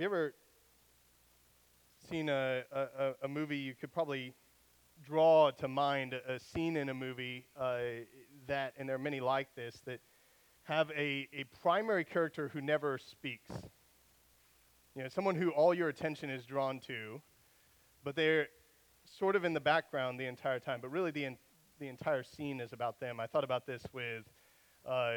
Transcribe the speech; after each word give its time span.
Have 0.00 0.10
you 0.10 0.16
ever 0.16 0.34
seen 2.08 2.30
a, 2.30 2.62
a, 2.72 3.12
a 3.24 3.28
movie? 3.28 3.58
You 3.58 3.74
could 3.74 3.92
probably 3.92 4.32
draw 5.04 5.50
to 5.50 5.68
mind 5.68 6.14
a, 6.14 6.40
scene 6.40 6.78
in 6.78 6.88
a 6.88 6.94
movie 6.94 7.44
uh, 7.54 7.80
that, 8.46 8.72
and 8.78 8.88
there 8.88 8.96
are 8.96 8.98
many 8.98 9.20
like 9.20 9.54
this, 9.54 9.78
that 9.84 10.00
have 10.62 10.90
a, 10.92 11.28
a 11.34 11.44
primary 11.60 12.06
character 12.06 12.48
who 12.48 12.62
never 12.62 12.96
speaks. 12.96 13.50
You 14.96 15.02
know, 15.02 15.10
someone 15.10 15.34
who 15.34 15.50
all 15.50 15.74
your 15.74 15.90
attention 15.90 16.30
is 16.30 16.46
drawn 16.46 16.80
to, 16.86 17.20
but 18.02 18.16
they're 18.16 18.48
sort 19.04 19.36
of 19.36 19.44
in 19.44 19.52
the 19.52 19.60
background 19.60 20.18
the 20.18 20.28
entire 20.28 20.60
time, 20.60 20.78
but 20.80 20.90
really 20.90 21.10
the, 21.10 21.26
in, 21.26 21.36
the 21.78 21.88
entire 21.88 22.22
scene 22.22 22.62
is 22.62 22.72
about 22.72 23.00
them. 23.00 23.20
I 23.20 23.26
thought 23.26 23.44
about 23.44 23.66
this 23.66 23.82
with, 23.92 24.24
uh, 24.86 25.12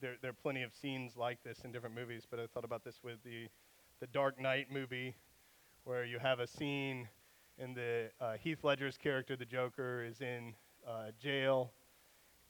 there, 0.00 0.14
there 0.22 0.30
are 0.30 0.40
plenty 0.44 0.62
of 0.62 0.72
scenes 0.80 1.16
like 1.16 1.42
this 1.42 1.62
in 1.64 1.72
different 1.72 1.96
movies, 1.96 2.24
but 2.30 2.38
I 2.38 2.46
thought 2.46 2.64
about 2.64 2.84
this 2.84 3.00
with 3.02 3.16
the, 3.24 3.48
the 4.00 4.06
Dark 4.08 4.38
Knight 4.38 4.66
movie, 4.70 5.14
where 5.84 6.04
you 6.04 6.18
have 6.18 6.38
a 6.38 6.46
scene 6.46 7.08
in 7.58 7.72
the 7.72 8.10
uh, 8.20 8.34
Heath 8.34 8.62
Ledger's 8.62 8.98
character, 8.98 9.36
the 9.36 9.46
Joker, 9.46 10.04
is 10.04 10.20
in 10.20 10.54
uh, 10.86 11.12
jail, 11.18 11.72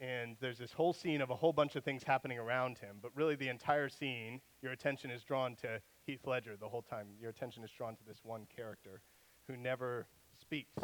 and 0.00 0.36
there's 0.41 0.59
this 0.59 0.72
whole 0.72 0.92
scene 0.92 1.20
of 1.20 1.30
a 1.30 1.36
whole 1.36 1.52
bunch 1.52 1.77
of 1.77 1.84
things 1.84 2.02
happening 2.02 2.38
around 2.38 2.78
him, 2.78 2.96
but 3.00 3.12
really 3.14 3.36
the 3.36 3.48
entire 3.48 3.88
scene, 3.88 4.41
your 4.60 4.72
attention 4.72 5.10
is 5.10 5.22
drawn 5.22 5.55
to 5.56 5.80
Heath 6.05 6.27
Ledger 6.27 6.56
the 6.56 6.69
whole 6.69 6.82
time. 6.82 7.06
Your 7.20 7.30
attention 7.30 7.62
is 7.62 7.70
drawn 7.70 7.94
to 7.94 8.05
this 8.05 8.19
one 8.24 8.47
character 8.55 9.00
who 9.47 9.56
never 9.56 10.08
speaks. 10.41 10.83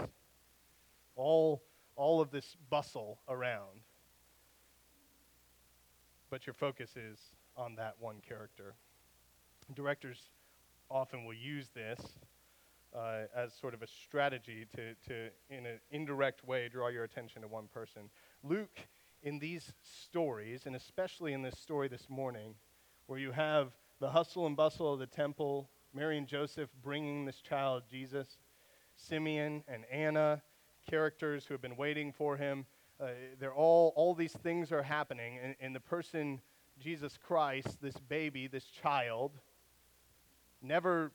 All, 1.16 1.62
all 1.96 2.20
of 2.20 2.30
this 2.30 2.56
bustle 2.70 3.18
around, 3.28 3.80
but 6.30 6.46
your 6.46 6.54
focus 6.54 6.96
is 6.96 7.18
on 7.56 7.74
that 7.74 7.96
one 7.98 8.20
character. 8.26 8.74
Directors 9.74 10.18
often 10.92 11.24
will 11.24 11.34
use 11.34 11.68
this 11.74 12.00
uh, 12.94 13.22
as 13.34 13.54
sort 13.54 13.72
of 13.72 13.82
a 13.82 13.86
strategy 13.86 14.66
to, 14.76 14.94
to, 15.08 15.30
in 15.48 15.64
an 15.64 15.80
indirect 15.90 16.46
way, 16.46 16.68
draw 16.68 16.88
your 16.88 17.04
attention 17.04 17.40
to 17.42 17.48
one 17.48 17.66
person. 17.72 18.02
Luke, 18.42 18.78
in 19.22 19.38
these 19.38 19.72
stories, 19.82 20.66
and 20.66 20.76
especially 20.76 21.32
in 21.32 21.42
this 21.42 21.58
story 21.58 21.88
this 21.88 22.08
morning, 22.10 22.54
where 23.06 23.18
you 23.18 23.32
have 23.32 23.72
the 24.00 24.10
hustle 24.10 24.46
and 24.46 24.56
bustle 24.56 24.92
of 24.92 24.98
the 24.98 25.06
temple, 25.06 25.70
Mary 25.94 26.18
and 26.18 26.26
Joseph 26.26 26.68
bringing 26.82 27.24
this 27.24 27.40
child, 27.40 27.84
Jesus, 27.90 28.36
Simeon 28.96 29.64
and 29.68 29.84
Anna, 29.90 30.42
characters 30.88 31.46
who 31.46 31.54
have 31.54 31.62
been 31.62 31.76
waiting 31.76 32.12
for 32.12 32.36
him. 32.36 32.66
Uh, 33.00 33.06
they're 33.38 33.54
all, 33.54 33.92
all 33.96 34.14
these 34.14 34.32
things 34.32 34.70
are 34.72 34.82
happening, 34.82 35.38
and, 35.42 35.54
and 35.60 35.74
the 35.74 35.80
person, 35.80 36.40
Jesus 36.78 37.16
Christ, 37.16 37.80
this 37.80 37.96
baby, 38.08 38.48
this 38.48 38.66
child, 38.66 39.32
never 40.62 41.12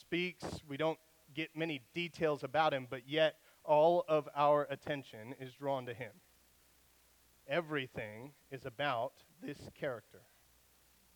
speaks. 0.00 0.44
We 0.68 0.76
don't 0.76 0.98
get 1.34 1.56
many 1.56 1.82
details 1.94 2.44
about 2.44 2.72
him, 2.72 2.86
but 2.88 3.08
yet 3.08 3.36
all 3.64 4.04
of 4.08 4.28
our 4.36 4.66
attention 4.70 5.34
is 5.40 5.52
drawn 5.54 5.86
to 5.86 5.94
him. 5.94 6.12
Everything 7.48 8.32
is 8.50 8.64
about 8.64 9.12
this 9.42 9.58
character, 9.78 10.20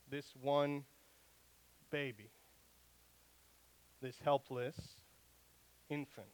this 0.09 0.33
one 0.41 0.83
baby, 1.91 2.29
this 4.01 4.15
helpless 4.23 4.75
infant. 5.89 6.27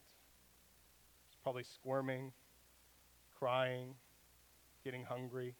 He's 1.29 1.37
probably 1.43 1.63
squirming, 1.63 2.33
crying, 3.39 3.95
getting 4.83 5.03
hungry, 5.03 5.55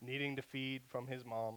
needing 0.00 0.36
to 0.36 0.42
feed 0.42 0.82
from 0.88 1.06
his 1.06 1.24
mom 1.24 1.56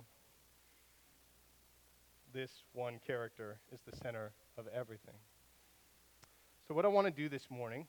this 2.34 2.64
one 2.74 3.00
character 3.06 3.60
is 3.72 3.80
the 3.82 3.96
center 3.96 4.32
of 4.58 4.68
everything. 4.68 5.16
So, 6.68 6.74
what 6.74 6.86
I 6.86 6.90
want 6.90 7.08
to 7.08 7.12
do 7.12 7.30
this 7.30 7.50
morning 7.50 7.88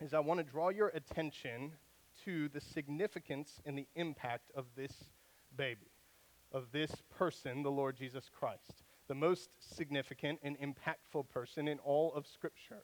is 0.00 0.12
I 0.12 0.20
want 0.20 0.38
to 0.38 0.44
draw 0.44 0.68
your 0.68 0.88
attention 0.88 1.72
to 2.24 2.48
the 2.48 2.60
significance 2.60 3.60
and 3.64 3.76
the 3.76 3.86
impact 3.96 4.50
of 4.54 4.66
this 4.76 4.92
baby, 5.56 5.90
of 6.52 6.66
this 6.72 6.90
person, 7.16 7.62
the 7.62 7.70
Lord 7.70 7.96
Jesus 7.96 8.30
Christ, 8.38 8.84
the 9.08 9.14
most 9.14 9.50
significant 9.58 10.40
and 10.42 10.56
impactful 10.60 11.28
person 11.30 11.68
in 11.68 11.78
all 11.78 12.12
of 12.14 12.26
Scripture, 12.26 12.82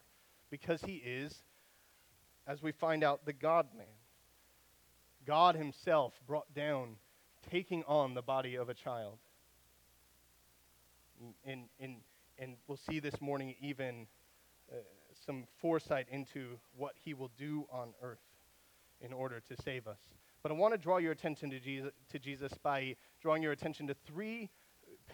because 0.49 0.81
he 0.81 0.95
is, 0.95 1.43
as 2.47 2.61
we 2.61 2.71
find 2.71 3.03
out, 3.03 3.25
the 3.25 3.33
God 3.33 3.67
man. 3.77 3.85
God 5.25 5.55
Himself 5.55 6.13
brought 6.25 6.51
down, 6.55 6.95
taking 7.49 7.83
on 7.87 8.13
the 8.15 8.21
body 8.21 8.55
of 8.55 8.69
a 8.69 8.73
child 8.73 9.19
and, 11.45 11.63
and, 11.79 11.95
and 12.37 12.55
we'll 12.67 12.77
see 12.77 12.99
this 12.99 13.19
morning 13.21 13.55
even 13.61 14.07
uh, 14.71 14.75
some 15.25 15.45
foresight 15.59 16.07
into 16.09 16.59
what 16.75 16.93
he 17.03 17.13
will 17.13 17.31
do 17.37 17.65
on 17.71 17.93
earth 18.01 18.19
in 19.01 19.13
order 19.13 19.41
to 19.49 19.61
save 19.61 19.87
us. 19.87 19.99
But 20.43 20.51
I 20.51 20.55
want 20.55 20.73
to 20.73 20.77
draw 20.77 20.97
your 20.97 21.11
attention 21.11 21.49
to 21.51 21.59
Jesus, 21.59 21.91
to 22.09 22.19
Jesus 22.19 22.51
by 22.63 22.95
drawing 23.21 23.43
your 23.43 23.51
attention 23.51 23.87
to 23.87 23.95
three 24.07 24.49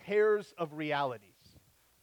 pairs 0.06 0.54
of 0.58 0.74
realities 0.74 1.36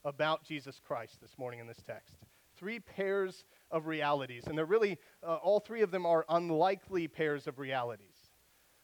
about 0.03 0.43
Jesus 0.43 0.79
Christ 0.85 1.19
this 1.21 1.37
morning 1.37 1.59
in 1.59 1.67
this 1.67 1.81
text. 1.85 2.15
Three 2.57 2.79
pairs 2.79 3.45
of 3.71 3.87
realities. 3.87 4.43
And 4.47 4.57
they're 4.57 4.65
really, 4.65 4.97
uh, 5.23 5.35
all 5.35 5.59
three 5.59 5.81
of 5.81 5.91
them 5.91 6.05
are 6.05 6.25
unlikely 6.29 7.07
pairs 7.07 7.47
of 7.47 7.59
realities. 7.59 8.15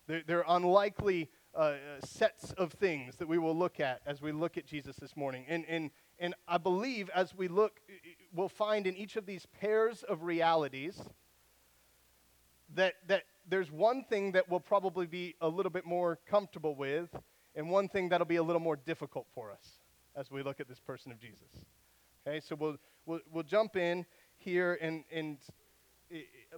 They're, 0.08 0.24
they're 0.26 0.46
unlikely 0.48 1.30
uh, 1.56 1.74
sets 2.04 2.52
of 2.54 2.72
things 2.74 3.18
that 3.18 3.28
we 3.28 3.38
will 3.38 3.56
look 3.56 3.80
at 3.80 4.02
as 4.06 4.22
we 4.22 4.32
look 4.32 4.58
at 4.58 4.66
Jesus 4.66 4.96
this 4.96 5.16
morning. 5.16 5.46
And, 5.48 5.66
and, 5.68 5.92
and 6.20 6.34
I 6.48 6.58
believe 6.58 7.10
as 7.14 7.36
we 7.36 7.48
look, 7.48 7.80
we'll 8.34 8.50
find 8.50 8.88
in 8.88 8.96
each 8.96 9.16
of 9.16 9.26
these 9.26 9.46
pairs 9.60 10.04
of 10.04 10.24
realities 10.24 11.02
that, 12.76 12.94
that 13.08 13.24
there's 13.48 13.72
one 13.72 14.04
thing 14.04 14.32
that 14.34 14.50
we'll 14.50 14.60
probably 14.60 15.08
be 15.08 15.36
a 15.42 15.48
little 15.48 15.72
bit 15.72 15.86
more 15.86 16.20
comfortable 16.30 16.76
with, 16.76 17.10
and 17.56 17.70
one 17.70 17.90
thing 17.90 18.10
that'll 18.10 18.26
be 18.26 18.38
a 18.38 18.44
little 18.44 18.62
more 18.62 18.78
difficult 18.78 19.28
for 19.34 19.52
us 19.52 19.80
as 20.16 20.32
we 20.32 20.44
look 20.44 20.60
at 20.60 20.70
this 20.70 20.80
person 20.80 21.12
of 21.12 21.20
Jesus. 21.20 21.66
Okay, 22.26 22.40
so 22.40 22.56
we'll, 22.56 22.78
we'll, 23.06 23.20
we'll 23.32 23.44
jump 23.44 23.76
in 23.76 24.06
here 24.38 24.78
and, 24.82 25.04
and 25.12 25.38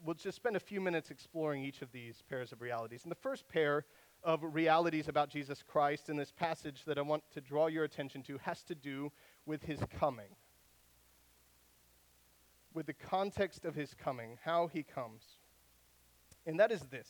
we'll 0.03 0.15
just 0.15 0.35
spend 0.35 0.55
a 0.55 0.59
few 0.59 0.81
minutes 0.81 1.09
exploring 1.09 1.63
each 1.63 1.81
of 1.81 1.91
these 1.91 2.21
pairs 2.29 2.51
of 2.51 2.61
realities. 2.61 3.03
And 3.03 3.11
the 3.11 3.15
first 3.15 3.47
pair 3.47 3.85
of 4.23 4.41
realities 4.43 5.07
about 5.07 5.29
Jesus 5.29 5.63
Christ 5.67 6.09
in 6.09 6.17
this 6.17 6.31
passage 6.31 6.83
that 6.85 6.97
I 6.97 7.01
want 7.01 7.23
to 7.33 7.41
draw 7.41 7.67
your 7.67 7.83
attention 7.83 8.23
to 8.23 8.37
has 8.39 8.63
to 8.63 8.75
do 8.75 9.11
with 9.45 9.63
his 9.63 9.79
coming. 9.99 10.35
With 12.73 12.85
the 12.85 12.93
context 12.93 13.65
of 13.65 13.75
his 13.75 13.93
coming, 13.93 14.37
how 14.43 14.67
he 14.67 14.83
comes. 14.83 15.23
And 16.45 16.59
that 16.59 16.71
is 16.71 16.81
this 16.83 17.07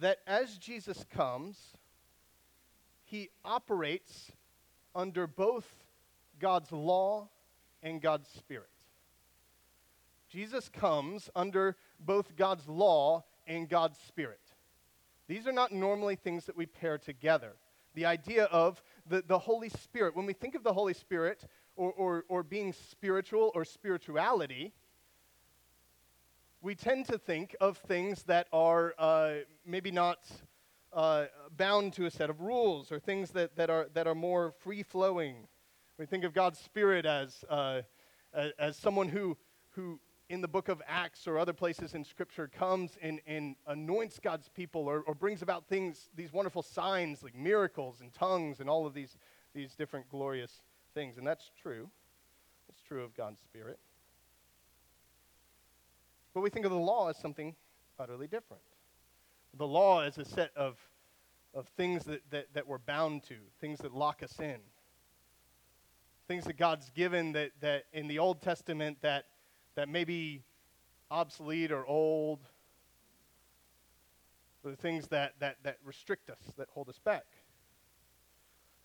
that 0.00 0.18
as 0.26 0.58
Jesus 0.58 1.04
comes, 1.14 1.56
he 3.04 3.30
operates 3.44 4.32
under 4.94 5.26
both 5.26 5.68
God's 6.40 6.72
law 6.72 7.28
and 7.80 8.00
God's 8.02 8.28
spirit. 8.28 8.68
Jesus 10.28 10.68
comes 10.68 11.30
under 11.36 11.76
both 12.00 12.34
God's 12.34 12.66
law 12.68 13.22
and 13.46 13.68
God's 13.68 13.98
spirit. 13.98 14.40
These 15.26 15.46
are 15.46 15.52
not 15.52 15.72
normally 15.72 16.16
things 16.16 16.44
that 16.46 16.56
we 16.56 16.66
pair 16.66 16.98
together. 16.98 17.52
The 17.94 18.06
idea 18.06 18.44
of 18.44 18.82
the, 19.06 19.22
the 19.26 19.38
Holy 19.38 19.68
Spirit, 19.68 20.16
when 20.16 20.26
we 20.26 20.32
think 20.32 20.54
of 20.54 20.64
the 20.64 20.72
Holy 20.72 20.94
Spirit 20.94 21.44
or, 21.76 21.92
or, 21.92 22.24
or 22.28 22.42
being 22.42 22.72
spiritual 22.72 23.52
or 23.54 23.64
spirituality, 23.64 24.72
we 26.60 26.74
tend 26.74 27.06
to 27.06 27.18
think 27.18 27.54
of 27.60 27.78
things 27.78 28.22
that 28.24 28.48
are 28.52 28.94
uh, 28.98 29.34
maybe 29.66 29.90
not 29.90 30.26
uh, 30.92 31.26
bound 31.56 31.92
to 31.92 32.06
a 32.06 32.10
set 32.10 32.30
of 32.30 32.40
rules 32.40 32.90
or 32.90 32.98
things 32.98 33.30
that, 33.32 33.56
that, 33.56 33.70
are, 33.70 33.88
that 33.94 34.06
are 34.06 34.14
more 34.14 34.52
free 34.60 34.82
flowing. 34.82 35.46
We 35.98 36.06
think 36.06 36.24
of 36.24 36.32
God's 36.32 36.58
Spirit 36.58 37.06
as, 37.06 37.44
uh, 37.48 37.82
as, 38.58 38.76
someone 38.76 39.08
who, 39.08 39.36
who 39.70 40.00
in 40.30 40.40
the 40.40 40.48
book 40.48 40.68
of 40.68 40.80
Acts 40.88 41.26
or 41.26 41.38
other 41.38 41.52
places 41.52 41.94
in 41.94 42.04
Scripture 42.04 42.48
comes 42.48 42.96
and, 43.02 43.20
and 43.26 43.56
anoints 43.66 44.18
God's 44.18 44.48
people 44.48 44.88
or, 44.88 45.00
or 45.00 45.14
brings 45.14 45.42
about 45.42 45.68
things, 45.68 46.08
these 46.16 46.32
wonderful 46.32 46.62
signs 46.62 47.22
like 47.22 47.34
miracles 47.34 48.00
and 48.00 48.12
tongues 48.12 48.60
and 48.60 48.70
all 48.70 48.86
of 48.86 48.94
these, 48.94 49.18
these 49.54 49.74
different 49.74 50.08
glorious 50.08 50.62
things. 50.94 51.18
And 51.18 51.26
that's 51.26 51.50
true. 51.60 51.90
It's 52.68 52.80
true 52.80 53.02
of 53.04 53.14
God's 53.14 53.40
Spirit. 53.40 53.78
But 56.32 56.40
we 56.40 56.50
think 56.50 56.64
of 56.64 56.72
the 56.72 56.78
law 56.78 57.10
as 57.10 57.18
something 57.18 57.54
utterly 57.98 58.26
different. 58.26 58.62
The 59.56 59.66
law 59.66 60.02
is 60.02 60.18
a 60.18 60.24
set 60.24 60.50
of, 60.56 60.76
of 61.54 61.68
things 61.76 62.04
that, 62.04 62.22
that, 62.30 62.46
that 62.54 62.66
we're 62.66 62.78
bound 62.78 63.22
to, 63.24 63.36
things 63.60 63.78
that 63.80 63.94
lock 63.94 64.22
us 64.22 64.40
in, 64.40 64.56
things 66.26 66.44
that 66.44 66.56
God's 66.56 66.90
given 66.90 67.32
that, 67.32 67.50
that 67.60 67.84
in 67.92 68.08
the 68.08 68.18
Old 68.18 68.42
Testament 68.42 68.98
that 69.02 69.26
that 69.74 69.88
may 69.88 70.04
be 70.04 70.42
obsolete 71.10 71.72
or 71.72 71.86
old, 71.86 72.40
the 74.62 74.76
things 74.76 75.08
that, 75.08 75.34
that, 75.40 75.56
that 75.62 75.78
restrict 75.84 76.30
us, 76.30 76.38
that 76.56 76.68
hold 76.70 76.88
us 76.88 76.98
back. 76.98 77.26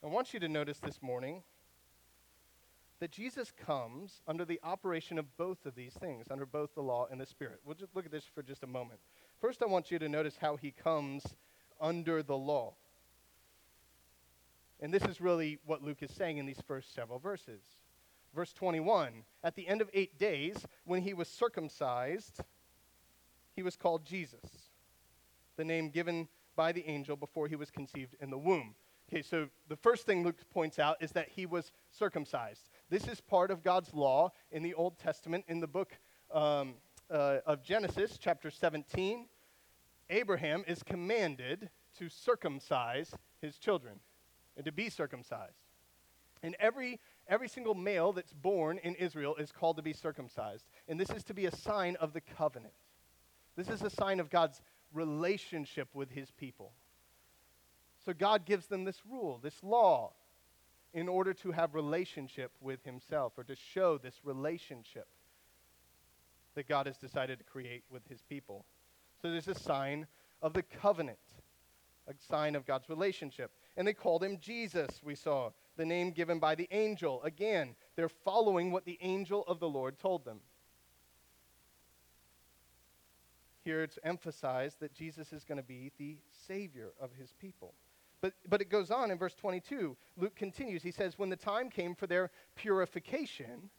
I 0.04 0.08
want 0.08 0.34
you 0.34 0.40
to 0.40 0.48
notice 0.48 0.80
this 0.80 1.02
morning 1.02 1.44
that 3.00 3.12
Jesus 3.12 3.52
comes 3.66 4.22
under 4.28 4.44
the 4.44 4.60
operation 4.64 5.18
of 5.18 5.38
both 5.38 5.66
of 5.66 5.76
these 5.76 5.94
things, 5.94 6.28
under 6.30 6.46
both 6.46 6.76
the 6.76 6.82
law 6.82 7.08
and 7.10 7.20
the 7.20 7.26
Spirit. 7.26 7.60
We'll 7.64 7.76
just 7.76 7.96
look 7.96 8.06
at 8.06 8.12
this 8.12 8.26
for 8.34 8.44
just 8.44 8.64
a 8.64 8.68
moment. 8.68 9.00
First, 9.40 9.62
I 9.64 9.68
want 9.68 9.90
you 9.90 10.00
to 10.00 10.10
notice 10.10 10.38
how 10.40 10.58
he 10.58 10.72
comes 10.72 11.24
under 11.80 12.22
the 12.22 12.38
law. 12.38 12.74
And 14.82 14.94
this 14.94 15.04
is 15.04 15.22
really 15.22 15.60
what 15.66 15.82
Luke 15.82 16.02
is 16.02 16.12
saying 16.12 16.38
in 16.38 16.46
these 16.46 16.62
first 16.68 16.94
several 16.94 17.20
verses. 17.20 17.62
Verse 18.34 18.54
21 18.54 19.24
At 19.44 19.56
the 19.56 19.68
end 19.68 19.82
of 19.82 19.90
eight 19.94 20.18
days, 20.18 20.66
when 20.86 21.02
he 21.02 21.14
was 21.14 21.28
circumcised, 21.28 22.42
he 23.56 23.64
was 23.64 23.76
called 23.76 24.06
Jesus, 24.06 24.70
the 25.58 25.66
name 25.66 25.90
given 25.90 26.28
by 26.56 26.72
the 26.72 26.86
angel 26.88 27.16
before 27.16 27.48
he 27.48 27.56
was 27.56 27.72
conceived 27.72 28.16
in 28.22 28.30
the 28.30 28.38
womb. 28.38 28.76
Okay, 29.12 29.24
so 29.24 29.48
the 29.68 29.76
first 29.76 30.06
thing 30.06 30.24
Luke 30.24 30.38
points 30.52 30.78
out 30.78 30.98
is 31.02 31.12
that 31.14 31.30
he 31.30 31.48
was 31.48 31.72
circumcised. 31.90 32.70
This 32.90 33.08
is 33.08 33.20
part 33.20 33.50
of 33.50 33.64
God's 33.64 33.94
law 33.94 34.32
in 34.52 34.62
the 34.62 34.76
Old 34.76 35.00
Testament. 35.00 35.46
In 35.48 35.60
the 35.60 35.68
book 35.68 35.98
um, 36.32 36.76
uh, 37.10 37.38
of 37.46 37.64
Genesis, 37.64 38.20
chapter 38.22 38.52
17, 38.52 39.26
Abraham 40.12 40.64
is 40.68 40.84
commanded 40.84 41.70
to 41.98 42.08
circumcise 42.08 43.12
his 43.42 43.58
children 43.58 44.00
and 44.56 44.66
to 44.66 44.72
be 44.72 44.90
circumcised. 44.90 45.66
And 46.44 46.56
every, 46.60 47.00
every 47.30 47.48
single 47.48 47.76
male 47.76 48.12
that's 48.12 48.34
born 48.34 48.80
in 48.80 48.96
Israel 48.96 49.36
is 49.36 49.52
called 49.52 49.78
to 49.78 49.84
be 49.84 49.94
circumcised. 49.94 50.66
And 50.88 51.00
this 51.00 51.12
is 51.12 51.24
to 51.26 51.34
be 51.34 51.46
a 51.46 51.56
sign 51.56 51.96
of 51.98 52.12
the 52.14 52.22
covenant. 52.22 52.74
This 53.56 53.70
is 53.70 53.82
a 53.82 53.90
sign 53.90 54.20
of 54.20 54.30
God's 54.30 54.62
relationship 54.94 55.90
with 55.94 56.12
his 56.12 56.32
people. 56.32 56.74
So 58.06 58.14
God 58.14 58.46
gives 58.46 58.68
them 58.68 58.84
this 58.84 59.02
rule, 59.10 59.40
this 59.42 59.64
law, 59.64 60.14
in 60.94 61.08
order 61.08 61.34
to 61.34 61.52
have 61.52 61.76
relationship 61.76 62.52
with 62.60 62.84
himself 62.84 63.34
or 63.38 63.44
to 63.44 63.56
show 63.56 63.98
this 63.98 64.16
relationship 64.24 65.08
that 66.56 66.68
God 66.68 66.88
has 66.88 66.98
decided 66.98 67.38
to 67.38 67.46
create 67.46 67.84
with 67.92 68.08
his 68.10 68.22
people. 68.24 68.66
So 69.22 69.30
there's 69.30 69.48
a 69.48 69.56
sign 69.56 70.08
of 70.42 70.54
the 70.54 70.64
covenant, 70.64 71.20
a 72.08 72.14
sign 72.28 72.56
of 72.56 72.66
God's 72.66 72.90
relationship. 72.90 73.52
And 73.80 73.88
they 73.88 73.94
called 73.94 74.26
him 74.26 74.40
Jesus, 74.42 75.00
we 75.02 75.16
saw, 75.16 75.52
the 75.78 75.86
name 75.86 76.12
given 76.12 76.38
by 76.38 76.54
the 76.54 76.68
angel. 76.70 77.24
Again, 77.24 77.76
they're 77.96 78.10
following 78.10 78.74
what 78.74 78.84
the 78.84 78.98
angel 79.00 79.46
of 79.48 79.62
the 79.62 79.70
Lord 79.70 79.98
told 79.98 80.26
them. 80.26 80.42
Here 83.64 83.82
it's 83.82 83.98
emphasized 84.04 84.82
that 84.82 84.94
Jesus 84.94 85.32
is 85.32 85.46
going 85.46 85.60
to 85.60 85.64
be 85.64 85.94
the 85.98 86.18
Savior 86.46 86.90
of 87.00 87.12
his 87.18 87.32
people. 87.40 87.74
But, 88.20 88.34
but 88.50 88.60
it 88.60 88.70
goes 88.70 88.92
on 88.92 89.12
in 89.12 89.18
verse 89.18 89.36
22. 89.36 89.96
Luke 90.18 90.36
continues. 90.36 90.84
He 90.84 90.92
says, 90.92 91.18
When 91.18 91.30
the 91.30 91.38
time 91.38 91.70
came 91.70 91.96
for 91.96 92.06
their 92.06 92.32
purification, 92.58 93.70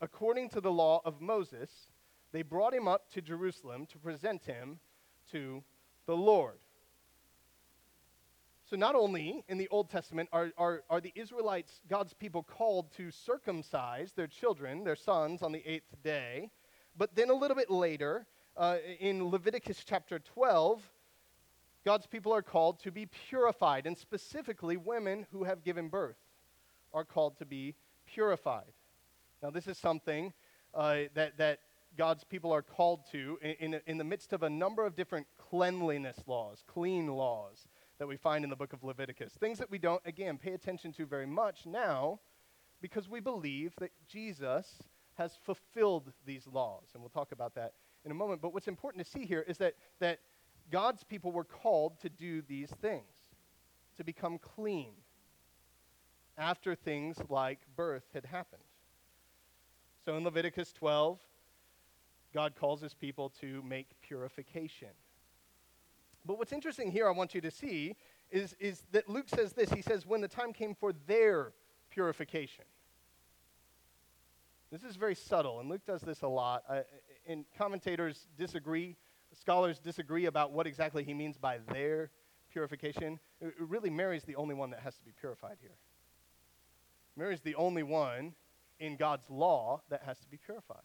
according 0.00 0.50
to 0.50 0.60
the 0.60 0.70
law 0.70 1.02
of 1.04 1.20
Moses, 1.20 1.70
they 2.30 2.42
brought 2.42 2.74
him 2.74 2.86
up 2.86 3.10
to 3.10 3.20
Jerusalem 3.20 3.86
to 3.86 3.98
present 3.98 4.44
him 4.44 4.78
to 5.32 5.64
the 6.06 6.16
Lord. 6.16 6.58
So, 8.68 8.76
not 8.76 8.94
only 8.94 9.42
in 9.48 9.56
the 9.56 9.68
Old 9.68 9.88
Testament 9.88 10.28
are, 10.30 10.50
are, 10.58 10.82
are 10.90 11.00
the 11.00 11.12
Israelites, 11.14 11.80
God's 11.88 12.12
people, 12.12 12.42
called 12.42 12.92
to 12.98 13.10
circumcise 13.10 14.12
their 14.12 14.26
children, 14.26 14.84
their 14.84 14.96
sons, 14.96 15.40
on 15.42 15.52
the 15.52 15.66
eighth 15.66 15.96
day, 16.04 16.50
but 16.94 17.14
then 17.14 17.30
a 17.30 17.34
little 17.34 17.56
bit 17.56 17.70
later, 17.70 18.26
uh, 18.58 18.76
in 19.00 19.24
Leviticus 19.30 19.84
chapter 19.86 20.18
12, 20.18 20.82
God's 21.86 22.06
people 22.06 22.34
are 22.34 22.42
called 22.42 22.78
to 22.80 22.90
be 22.90 23.06
purified, 23.06 23.86
and 23.86 23.96
specifically, 23.96 24.76
women 24.76 25.26
who 25.32 25.44
have 25.44 25.64
given 25.64 25.88
birth 25.88 26.18
are 26.92 27.04
called 27.04 27.38
to 27.38 27.46
be 27.46 27.74
purified. 28.04 28.72
Now, 29.42 29.48
this 29.48 29.66
is 29.66 29.78
something 29.78 30.34
uh, 30.74 31.04
that, 31.14 31.38
that 31.38 31.60
God's 31.96 32.24
people 32.24 32.52
are 32.52 32.62
called 32.62 33.00
to 33.12 33.38
in, 33.40 33.72
in, 33.72 33.80
in 33.86 33.96
the 33.96 34.04
midst 34.04 34.34
of 34.34 34.42
a 34.42 34.50
number 34.50 34.84
of 34.84 34.94
different 34.94 35.26
cleanliness 35.38 36.18
laws, 36.26 36.62
clean 36.66 37.06
laws 37.06 37.66
that 37.98 38.06
we 38.06 38.16
find 38.16 38.44
in 38.44 38.50
the 38.50 38.56
book 38.56 38.72
of 38.72 38.84
Leviticus. 38.84 39.32
Things 39.32 39.58
that 39.58 39.70
we 39.70 39.78
don't, 39.78 40.02
again, 40.04 40.38
pay 40.38 40.52
attention 40.52 40.92
to 40.92 41.06
very 41.06 41.26
much 41.26 41.66
now 41.66 42.20
because 42.80 43.08
we 43.08 43.20
believe 43.20 43.74
that 43.80 43.90
Jesus 44.06 44.82
has 45.14 45.36
fulfilled 45.44 46.12
these 46.24 46.46
laws. 46.46 46.84
And 46.94 47.02
we'll 47.02 47.10
talk 47.10 47.32
about 47.32 47.54
that 47.56 47.74
in 48.04 48.10
a 48.10 48.14
moment. 48.14 48.40
But 48.40 48.54
what's 48.54 48.68
important 48.68 49.04
to 49.04 49.10
see 49.10 49.24
here 49.24 49.44
is 49.48 49.58
that, 49.58 49.74
that 49.98 50.20
God's 50.70 51.02
people 51.02 51.32
were 51.32 51.44
called 51.44 52.00
to 52.00 52.08
do 52.08 52.42
these 52.42 52.70
things, 52.80 53.02
to 53.96 54.04
become 54.04 54.38
clean 54.38 54.92
after 56.36 56.76
things 56.76 57.18
like 57.28 57.58
birth 57.76 58.04
had 58.14 58.24
happened. 58.24 58.62
So 60.04 60.16
in 60.16 60.24
Leviticus 60.24 60.72
12, 60.72 61.18
God 62.32 62.54
calls 62.54 62.80
his 62.80 62.94
people 62.94 63.30
to 63.40 63.62
make 63.62 63.88
purification. 64.02 64.88
But 66.28 66.38
what's 66.38 66.52
interesting 66.52 66.92
here, 66.92 67.08
I 67.08 67.10
want 67.10 67.34
you 67.34 67.40
to 67.40 67.50
see, 67.50 67.96
is, 68.30 68.54
is 68.60 68.84
that 68.92 69.08
Luke 69.08 69.28
says 69.28 69.54
this. 69.54 69.70
He 69.70 69.82
says, 69.82 70.06
when 70.06 70.20
the 70.20 70.28
time 70.28 70.52
came 70.52 70.76
for 70.76 70.92
their 71.08 71.52
purification. 71.90 72.66
This 74.70 74.84
is 74.84 74.94
very 74.94 75.16
subtle, 75.16 75.58
and 75.58 75.68
Luke 75.68 75.84
does 75.84 76.02
this 76.02 76.22
a 76.22 76.28
lot. 76.28 76.62
And 77.26 77.44
commentators 77.56 78.28
disagree 78.38 78.96
Scholars 79.32 79.78
disagree 79.78 80.26
about 80.26 80.52
what 80.52 80.66
exactly 80.66 81.04
he 81.04 81.14
means 81.14 81.36
by 81.36 81.58
their 81.72 82.10
purification. 82.50 83.18
It, 83.40 83.54
really, 83.58 83.90
Mary's 83.90 84.24
the 84.24 84.36
only 84.36 84.54
one 84.54 84.70
that 84.70 84.80
has 84.80 84.96
to 84.96 85.04
be 85.04 85.12
purified 85.18 85.56
here. 85.60 85.76
Mary's 87.16 87.40
the 87.40 87.54
only 87.56 87.82
one 87.82 88.34
in 88.80 88.96
God's 88.96 89.28
law 89.28 89.82
that 89.90 90.02
has 90.04 90.18
to 90.20 90.28
be 90.28 90.38
purified. 90.38 90.82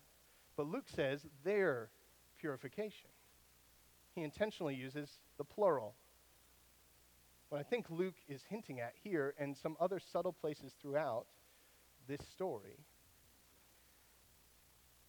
But 0.57 0.67
Luke 0.67 0.87
says 0.93 1.25
their 1.43 1.89
purification. 2.37 3.09
He 4.15 4.21
intentionally 4.21 4.75
uses 4.75 5.09
the 5.37 5.43
plural. 5.43 5.95
What 7.49 7.59
I 7.59 7.63
think 7.63 7.85
Luke 7.89 8.15
is 8.27 8.41
hinting 8.49 8.79
at 8.79 8.93
here 9.03 9.33
and 9.37 9.55
some 9.55 9.75
other 9.79 9.99
subtle 9.99 10.33
places 10.33 10.73
throughout 10.81 11.25
this 12.07 12.21
story 12.33 12.77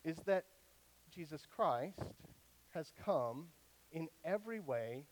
is 0.04 0.16
that 0.26 0.44
Jesus 1.14 1.42
Christ 1.56 2.02
has 2.74 2.92
come 3.04 3.46
in 3.92 4.08
every 4.24 4.60
way 4.60 5.04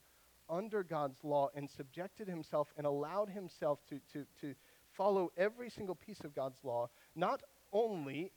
under 0.50 0.82
God's 0.82 1.22
law 1.22 1.48
and 1.55 1.70
subjected 1.70 2.28
himself 2.28 2.69
and 2.76 2.86
allowed 2.86 3.31
himself 3.31 3.78
to, 3.88 4.00
to, 4.12 4.26
to 4.40 4.55
follow 4.96 5.32
every 5.36 5.70
single 5.70 5.94
piece 5.94 6.20
of 6.20 6.34
God's 6.34 6.58
law, 6.62 6.90
not 7.14 7.43
only 7.72 8.32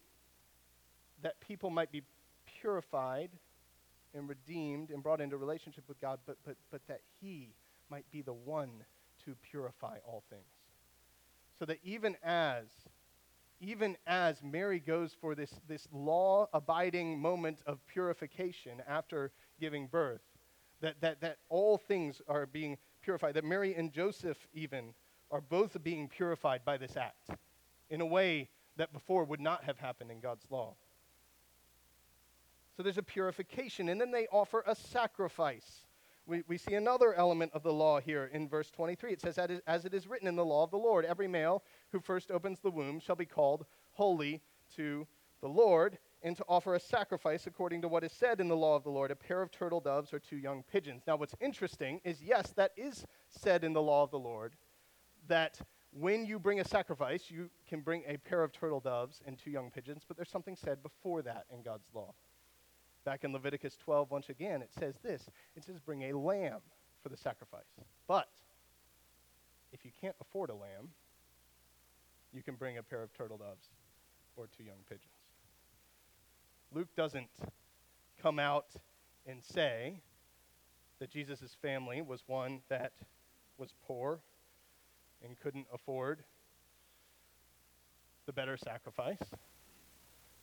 that 1.22 1.40
people 1.42 1.70
might 1.70 1.92
be 1.92 2.04
purified 2.62 3.32
and 4.16 4.30
redeemed 4.30 4.90
and 4.90 5.04
brought 5.04 5.22
into 5.22 5.38
relationship 5.38 5.84
with 5.88 6.00
God, 6.00 6.20
but, 6.26 6.38
but, 6.46 6.56
but 6.72 6.82
that 6.88 7.02
he 7.22 7.54
might 7.90 8.10
be 8.12 8.22
the 8.22 8.34
one 8.34 8.70
to 9.26 9.36
purify 9.50 9.98
all 10.06 10.24
things. 10.30 10.44
So 11.60 11.66
that 11.66 11.80
even 11.84 12.18
as 12.24 12.66
even 13.62 13.96
as 14.06 14.44
Mary 14.44 14.80
goes 14.80 15.16
for 15.20 15.34
this, 15.34 15.52
this 15.68 15.88
law 15.92 16.48
abiding 16.54 17.20
moment 17.20 17.60
of 17.66 17.80
purification 17.88 18.82
after 18.88 19.32
giving 19.60 19.88
birth, 19.88 20.22
that, 20.82 21.00
that, 21.02 21.22
that 21.22 21.38
all 21.50 21.78
things 21.78 22.22
are 22.28 22.46
being 22.46 22.78
purified, 23.02 23.34
that 23.34 23.46
Mary 23.46 23.74
and 23.74 23.92
Joseph 23.94 24.38
even 24.54 24.94
are 25.32 25.42
both 25.42 25.82
being 25.84 26.08
purified 26.08 26.66
by 26.66 26.78
this 26.78 26.98
act 26.98 27.30
in 27.90 28.02
a 28.02 28.06
way 28.06 28.50
that 28.78 28.92
before 28.92 29.24
would 29.24 29.40
not 29.40 29.64
have 29.64 29.80
happened 29.80 30.12
in 30.12 30.20
God's 30.20 30.46
law. 30.50 30.76
So 32.76 32.84
there's 32.84 32.98
a 32.98 33.04
purification, 33.04 33.90
and 33.90 34.00
then 34.00 34.12
they 34.12 34.28
offer 34.32 34.64
a 34.68 34.76
sacrifice. 34.76 35.86
We, 36.28 36.44
we 36.48 36.58
see 36.58 36.74
another 36.74 37.14
element 37.14 37.52
of 37.54 37.64
the 37.64 37.72
law 37.72 38.00
here 38.00 38.30
in 38.34 38.50
verse 38.50 38.70
23. 38.72 39.14
It 39.14 39.22
says, 39.22 39.38
As 39.68 39.86
it 39.86 39.94
is 39.94 40.08
written 40.08 40.28
in 40.28 40.36
the 40.36 40.46
law 40.46 40.64
of 40.64 40.72
the 40.72 40.78
Lord, 40.78 41.06
every 41.06 41.28
male 41.28 41.64
who 41.92 42.00
first 42.00 42.32
opens 42.32 42.60
the 42.60 42.72
womb 42.72 43.00
shall 43.00 43.16
be 43.16 43.26
called 43.26 43.66
holy 43.94 44.42
to 44.76 45.08
the 45.42 45.48
Lord, 45.48 46.00
and 46.24 46.36
to 46.36 46.44
offer 46.50 46.74
a 46.74 46.80
sacrifice 46.80 47.46
according 47.46 47.82
to 47.84 47.88
what 47.88 48.04
is 48.04 48.12
said 48.12 48.42
in 48.42 48.48
the 48.48 48.56
law 48.56 48.76
of 48.76 48.84
the 48.84 48.90
Lord, 48.90 49.12
a 49.12 49.16
pair 49.16 49.42
of 49.42 49.52
turtle 49.52 49.80
doves 49.80 50.12
or 50.12 50.20
two 50.20 50.38
young 50.38 50.64
pigeons. 50.64 51.04
Now, 51.06 51.18
what's 51.18 51.36
interesting 51.40 52.02
is 52.04 52.22
yes, 52.22 52.52
that 52.56 52.72
is 52.76 53.06
said 53.30 53.64
in 53.64 53.72
the 53.72 53.82
law 53.82 54.04
of 54.04 54.12
the 54.12 54.20
Lord, 54.20 54.56
that 55.28 55.62
when 55.92 56.26
you 56.26 56.40
bring 56.40 56.60
a 56.60 56.66
sacrifice, 56.66 57.30
you 57.30 57.50
can 57.70 57.82
bring 57.82 58.04
a 58.08 58.18
pair 58.18 58.44
of 58.44 58.52
turtle 58.52 58.80
doves 58.80 59.22
and 59.26 59.38
two 59.38 59.52
young 59.52 59.70
pigeons, 59.70 60.04
but 60.08 60.18
there's 60.18 60.30
something 60.30 60.56
said 60.56 60.82
before 60.82 61.22
that 61.22 61.46
in 61.54 61.62
God's 61.62 61.86
law. 61.94 62.14
Back 63.06 63.24
in 63.24 63.32
Leviticus 63.32 63.78
12, 63.84 64.10
once 64.10 64.30
again, 64.30 64.64
it 64.64 64.72
says 64.78 64.96
this 65.04 65.30
it 65.56 65.64
says, 65.64 65.80
bring 65.80 66.04
a 66.10 66.18
lamb 66.18 66.60
for 67.04 67.10
the 67.10 67.18
sacrifice. 67.18 67.62
But 68.08 68.30
if 69.72 69.86
you 69.86 69.92
can't 70.02 70.16
afford 70.20 70.50
a 70.50 70.56
lamb, 70.56 70.90
you 72.34 72.42
can 72.42 72.56
bring 72.56 72.78
a 72.78 72.84
pair 72.84 73.04
of 73.04 73.14
turtle 73.14 73.38
doves 73.38 73.70
or 74.36 74.48
two 74.58 74.64
young 74.64 74.84
pigeons. 74.90 75.06
Luke 76.74 76.90
doesn't 76.98 77.30
come 78.22 78.40
out 78.40 78.68
and 79.28 79.44
say 79.44 80.02
that 81.00 81.12
Jesus' 81.12 81.56
family 81.62 82.02
was 82.02 82.24
one 82.26 82.62
that 82.70 82.94
was 83.58 83.74
poor 83.86 84.20
and 85.24 85.40
couldn't 85.40 85.68
afford 85.74 86.24
the 88.26 88.34
better 88.34 88.58
sacrifice, 88.58 89.20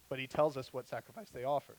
but 0.08 0.18
he 0.18 0.26
tells 0.26 0.56
us 0.56 0.72
what 0.72 0.86
sacrifice 0.86 1.28
they 1.30 1.44
offered. 1.44 1.76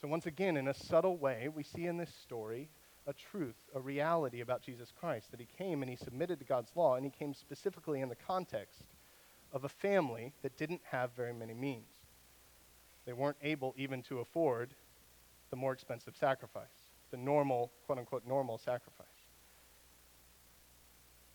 So, 0.00 0.08
once 0.08 0.26
again, 0.26 0.56
in 0.56 0.68
a 0.68 0.74
subtle 0.74 1.18
way, 1.18 1.48
we 1.54 1.62
see 1.62 1.86
in 1.86 1.98
this 1.98 2.12
story 2.22 2.70
a 3.06 3.12
truth, 3.12 3.56
a 3.74 3.80
reality 3.80 4.40
about 4.40 4.62
Jesus 4.62 4.92
Christ 4.98 5.30
that 5.30 5.40
he 5.40 5.48
came 5.58 5.82
and 5.82 5.90
he 5.90 5.96
submitted 5.96 6.38
to 6.38 6.44
God's 6.44 6.70
law, 6.74 6.96
and 6.96 7.04
he 7.04 7.10
came 7.10 7.34
specifically 7.34 8.00
in 8.00 8.08
the 8.08 8.16
context 8.16 8.84
of 9.52 9.64
a 9.64 9.68
family 9.68 10.32
that 10.42 10.56
didn't 10.56 10.80
have 10.90 11.10
very 11.16 11.34
many 11.34 11.52
means. 11.52 11.98
They 13.04 13.12
weren't 13.12 13.36
able 13.42 13.74
even 13.76 14.02
to 14.04 14.20
afford 14.20 14.74
the 15.50 15.56
more 15.56 15.72
expensive 15.72 16.16
sacrifice, 16.16 16.64
the 17.10 17.16
normal, 17.16 17.72
quote 17.86 17.98
unquote, 17.98 18.26
normal 18.26 18.56
sacrifice. 18.58 19.06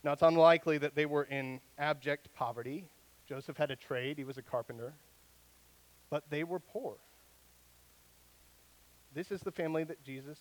Now, 0.03 0.13
it's 0.13 0.21
unlikely 0.21 0.77
that 0.79 0.95
they 0.95 1.05
were 1.05 1.23
in 1.23 1.59
abject 1.77 2.33
poverty. 2.33 2.85
Joseph 3.27 3.57
had 3.57 3.71
a 3.71 3.75
trade, 3.75 4.17
he 4.17 4.23
was 4.23 4.37
a 4.37 4.41
carpenter, 4.41 4.93
but 6.09 6.29
they 6.29 6.43
were 6.43 6.59
poor. 6.59 6.95
This 9.15 9.31
is 9.31 9.39
the 9.39 9.51
family 9.51 9.85
that 9.85 10.03
Jesus 10.03 10.37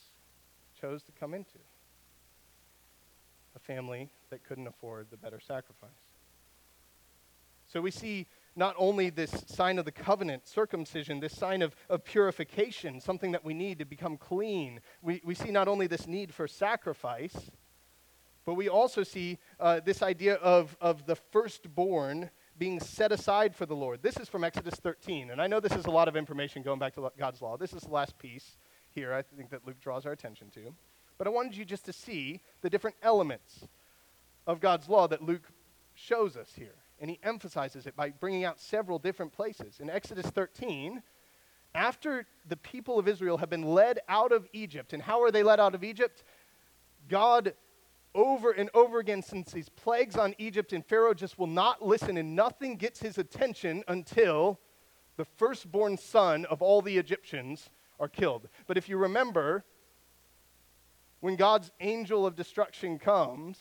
chose 0.78 1.04
to 1.04 1.12
come 1.12 1.32
into 1.32 1.58
a 3.54 3.60
family 3.60 4.10
that 4.30 4.42
couldn't 4.42 4.66
afford 4.66 5.06
the 5.12 5.16
better 5.16 5.38
sacrifice. 5.38 5.90
So 7.72 7.80
we 7.80 7.92
see 7.92 8.26
not 8.56 8.74
only 8.76 9.10
this 9.10 9.30
sign 9.46 9.78
of 9.78 9.84
the 9.84 9.92
covenant, 9.92 10.48
circumcision, 10.48 11.20
this 11.20 11.36
sign 11.36 11.62
of, 11.62 11.76
of 11.88 12.04
purification, 12.04 13.00
something 13.00 13.30
that 13.30 13.44
we 13.44 13.54
need 13.54 13.78
to 13.78 13.84
become 13.84 14.16
clean. 14.16 14.80
We, 15.02 15.22
we 15.24 15.36
see 15.36 15.52
not 15.52 15.68
only 15.68 15.86
this 15.86 16.08
need 16.08 16.34
for 16.34 16.48
sacrifice, 16.48 17.52
but 18.44 18.54
we 18.54 18.68
also 18.68 19.04
see 19.04 19.38
uh, 19.60 19.80
this 19.84 20.02
idea 20.02 20.34
of, 20.34 20.76
of 20.80 21.06
the 21.06 21.14
firstborn 21.14 22.30
being 22.58 22.80
set 22.80 23.12
aside 23.12 23.54
for 23.54 23.66
the 23.66 23.74
Lord. 23.74 24.02
This 24.02 24.16
is 24.16 24.28
from 24.28 24.44
Exodus 24.44 24.74
13. 24.74 25.30
And 25.30 25.40
I 25.40 25.46
know 25.46 25.60
this 25.60 25.72
is 25.72 25.86
a 25.86 25.90
lot 25.90 26.08
of 26.08 26.16
information 26.16 26.62
going 26.62 26.78
back 26.78 26.94
to 26.94 27.10
God's 27.18 27.42
law. 27.42 27.56
This 27.56 27.72
is 27.72 27.82
the 27.82 27.90
last 27.90 28.18
piece 28.18 28.56
here, 28.90 29.12
I 29.12 29.22
think, 29.22 29.50
that 29.50 29.66
Luke 29.66 29.80
draws 29.80 30.06
our 30.06 30.12
attention 30.12 30.50
to. 30.50 30.74
But 31.18 31.26
I 31.26 31.30
wanted 31.30 31.56
you 31.56 31.64
just 31.64 31.84
to 31.86 31.92
see 31.92 32.40
the 32.60 32.70
different 32.70 32.96
elements 33.02 33.66
of 34.46 34.60
God's 34.60 34.88
law 34.88 35.06
that 35.08 35.22
Luke 35.22 35.48
shows 35.94 36.36
us 36.36 36.52
here. 36.56 36.74
And 37.00 37.10
he 37.10 37.18
emphasizes 37.22 37.86
it 37.86 37.96
by 37.96 38.10
bringing 38.10 38.44
out 38.44 38.60
several 38.60 38.98
different 38.98 39.32
places. 39.32 39.80
In 39.80 39.90
Exodus 39.90 40.26
13, 40.26 41.02
after 41.74 42.26
the 42.48 42.56
people 42.56 42.98
of 42.98 43.08
Israel 43.08 43.38
have 43.38 43.50
been 43.50 43.74
led 43.74 43.98
out 44.08 44.30
of 44.30 44.48
Egypt, 44.52 44.92
and 44.92 45.02
how 45.02 45.22
are 45.22 45.32
they 45.32 45.42
led 45.42 45.58
out 45.58 45.74
of 45.74 45.82
Egypt? 45.82 46.22
God, 47.08 47.54
over 48.14 48.52
and 48.52 48.70
over 48.74 48.98
again, 48.98 49.22
since 49.22 49.52
these 49.52 49.68
plagues 49.68 50.16
on 50.16 50.34
Egypt, 50.38 50.72
and 50.72 50.84
Pharaoh 50.84 51.14
just 51.14 51.38
will 51.38 51.46
not 51.46 51.84
listen, 51.84 52.16
and 52.16 52.36
nothing 52.36 52.76
gets 52.76 53.00
his 53.00 53.18
attention 53.18 53.82
until 53.88 54.60
the 55.16 55.24
firstborn 55.24 55.96
son 55.96 56.44
of 56.46 56.62
all 56.62 56.82
the 56.82 56.98
Egyptians 56.98 57.70
are 57.98 58.08
killed. 58.08 58.48
But 58.66 58.76
if 58.76 58.88
you 58.88 58.96
remember, 58.96 59.64
when 61.20 61.36
God's 61.36 61.70
angel 61.80 62.26
of 62.26 62.36
destruction 62.36 62.98
comes, 62.98 63.58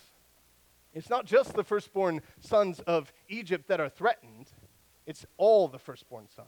it's 0.94 1.10
not 1.10 1.26
just 1.26 1.54
the 1.54 1.64
firstborn 1.64 2.22
sons 2.40 2.80
of 2.82 3.12
Egypt 3.30 3.68
that 3.68 3.80
are 3.80 3.90
threatened, 3.90 4.48
it's 5.06 5.26
all 5.38 5.68
the 5.68 5.80
firstborn 5.80 6.28
sons. 6.36 6.48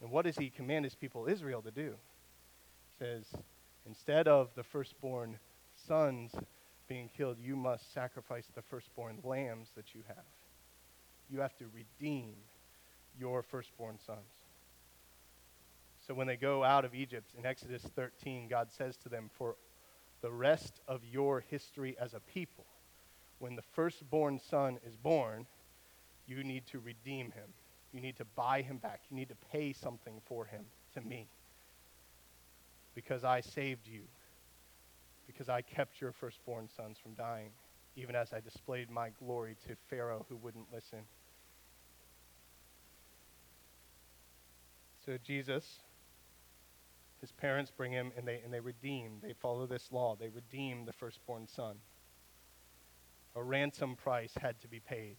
And 0.00 0.10
what 0.10 0.24
does 0.24 0.36
he 0.36 0.50
command 0.50 0.84
his 0.84 0.94
people 0.94 1.26
Israel 1.26 1.62
to 1.62 1.70
do? 1.70 1.94
He 2.98 3.04
says, 3.04 3.24
instead 3.86 4.28
of 4.28 4.54
the 4.54 4.62
firstborn 4.62 5.38
sons 5.90 6.30
being 6.86 7.10
killed, 7.16 7.36
you 7.40 7.56
must 7.56 7.92
sacrifice 7.92 8.46
the 8.54 8.62
firstborn 8.62 9.18
lambs 9.24 9.70
that 9.74 9.92
you 9.92 10.02
have. 10.06 10.24
You 11.28 11.40
have 11.40 11.56
to 11.56 11.64
redeem 11.74 12.34
your 13.18 13.42
firstborn 13.42 13.98
sons. 14.06 14.18
So 16.06 16.14
when 16.14 16.28
they 16.28 16.36
go 16.36 16.62
out 16.62 16.84
of 16.84 16.94
Egypt 16.94 17.32
in 17.36 17.44
Exodus 17.44 17.82
13, 17.82 18.46
God 18.46 18.68
says 18.70 18.96
to 18.98 19.08
them, 19.08 19.30
For 19.36 19.56
the 20.22 20.30
rest 20.30 20.80
of 20.86 21.00
your 21.04 21.40
history 21.50 21.96
as 22.00 22.14
a 22.14 22.20
people, 22.20 22.66
when 23.40 23.56
the 23.56 23.64
firstborn 23.74 24.38
son 24.38 24.78
is 24.86 24.94
born, 24.94 25.46
you 26.28 26.44
need 26.44 26.66
to 26.66 26.78
redeem 26.78 27.32
him. 27.32 27.48
You 27.92 28.00
need 28.00 28.16
to 28.18 28.26
buy 28.36 28.62
him 28.62 28.76
back. 28.76 29.00
You 29.10 29.16
need 29.16 29.30
to 29.30 29.36
pay 29.50 29.72
something 29.72 30.20
for 30.26 30.44
him 30.44 30.66
to 30.94 31.00
me. 31.00 31.26
Because 32.94 33.24
I 33.24 33.40
saved 33.40 33.88
you. 33.88 34.02
Because 35.32 35.48
I 35.48 35.62
kept 35.62 36.00
your 36.00 36.12
firstborn 36.12 36.68
sons 36.76 36.98
from 37.02 37.14
dying, 37.14 37.50
even 37.96 38.14
as 38.14 38.32
I 38.32 38.40
displayed 38.40 38.90
my 38.90 39.10
glory 39.18 39.56
to 39.66 39.76
Pharaoh 39.88 40.26
who 40.28 40.36
wouldn't 40.36 40.66
listen. 40.72 41.00
So 45.04 45.16
Jesus 45.24 45.80
his 47.20 47.32
parents 47.32 47.70
bring 47.70 47.92
him 47.92 48.12
and 48.16 48.26
they, 48.26 48.40
and 48.42 48.52
they 48.52 48.60
redeem. 48.60 49.18
They 49.22 49.34
follow 49.34 49.66
this 49.66 49.88
law. 49.92 50.16
They 50.18 50.30
redeem 50.30 50.86
the 50.86 50.92
firstborn 50.92 51.46
son. 51.46 51.76
A 53.36 53.42
ransom 53.42 53.94
price 53.94 54.32
had 54.40 54.60
to 54.62 54.68
be 54.68 54.80
paid, 54.80 55.16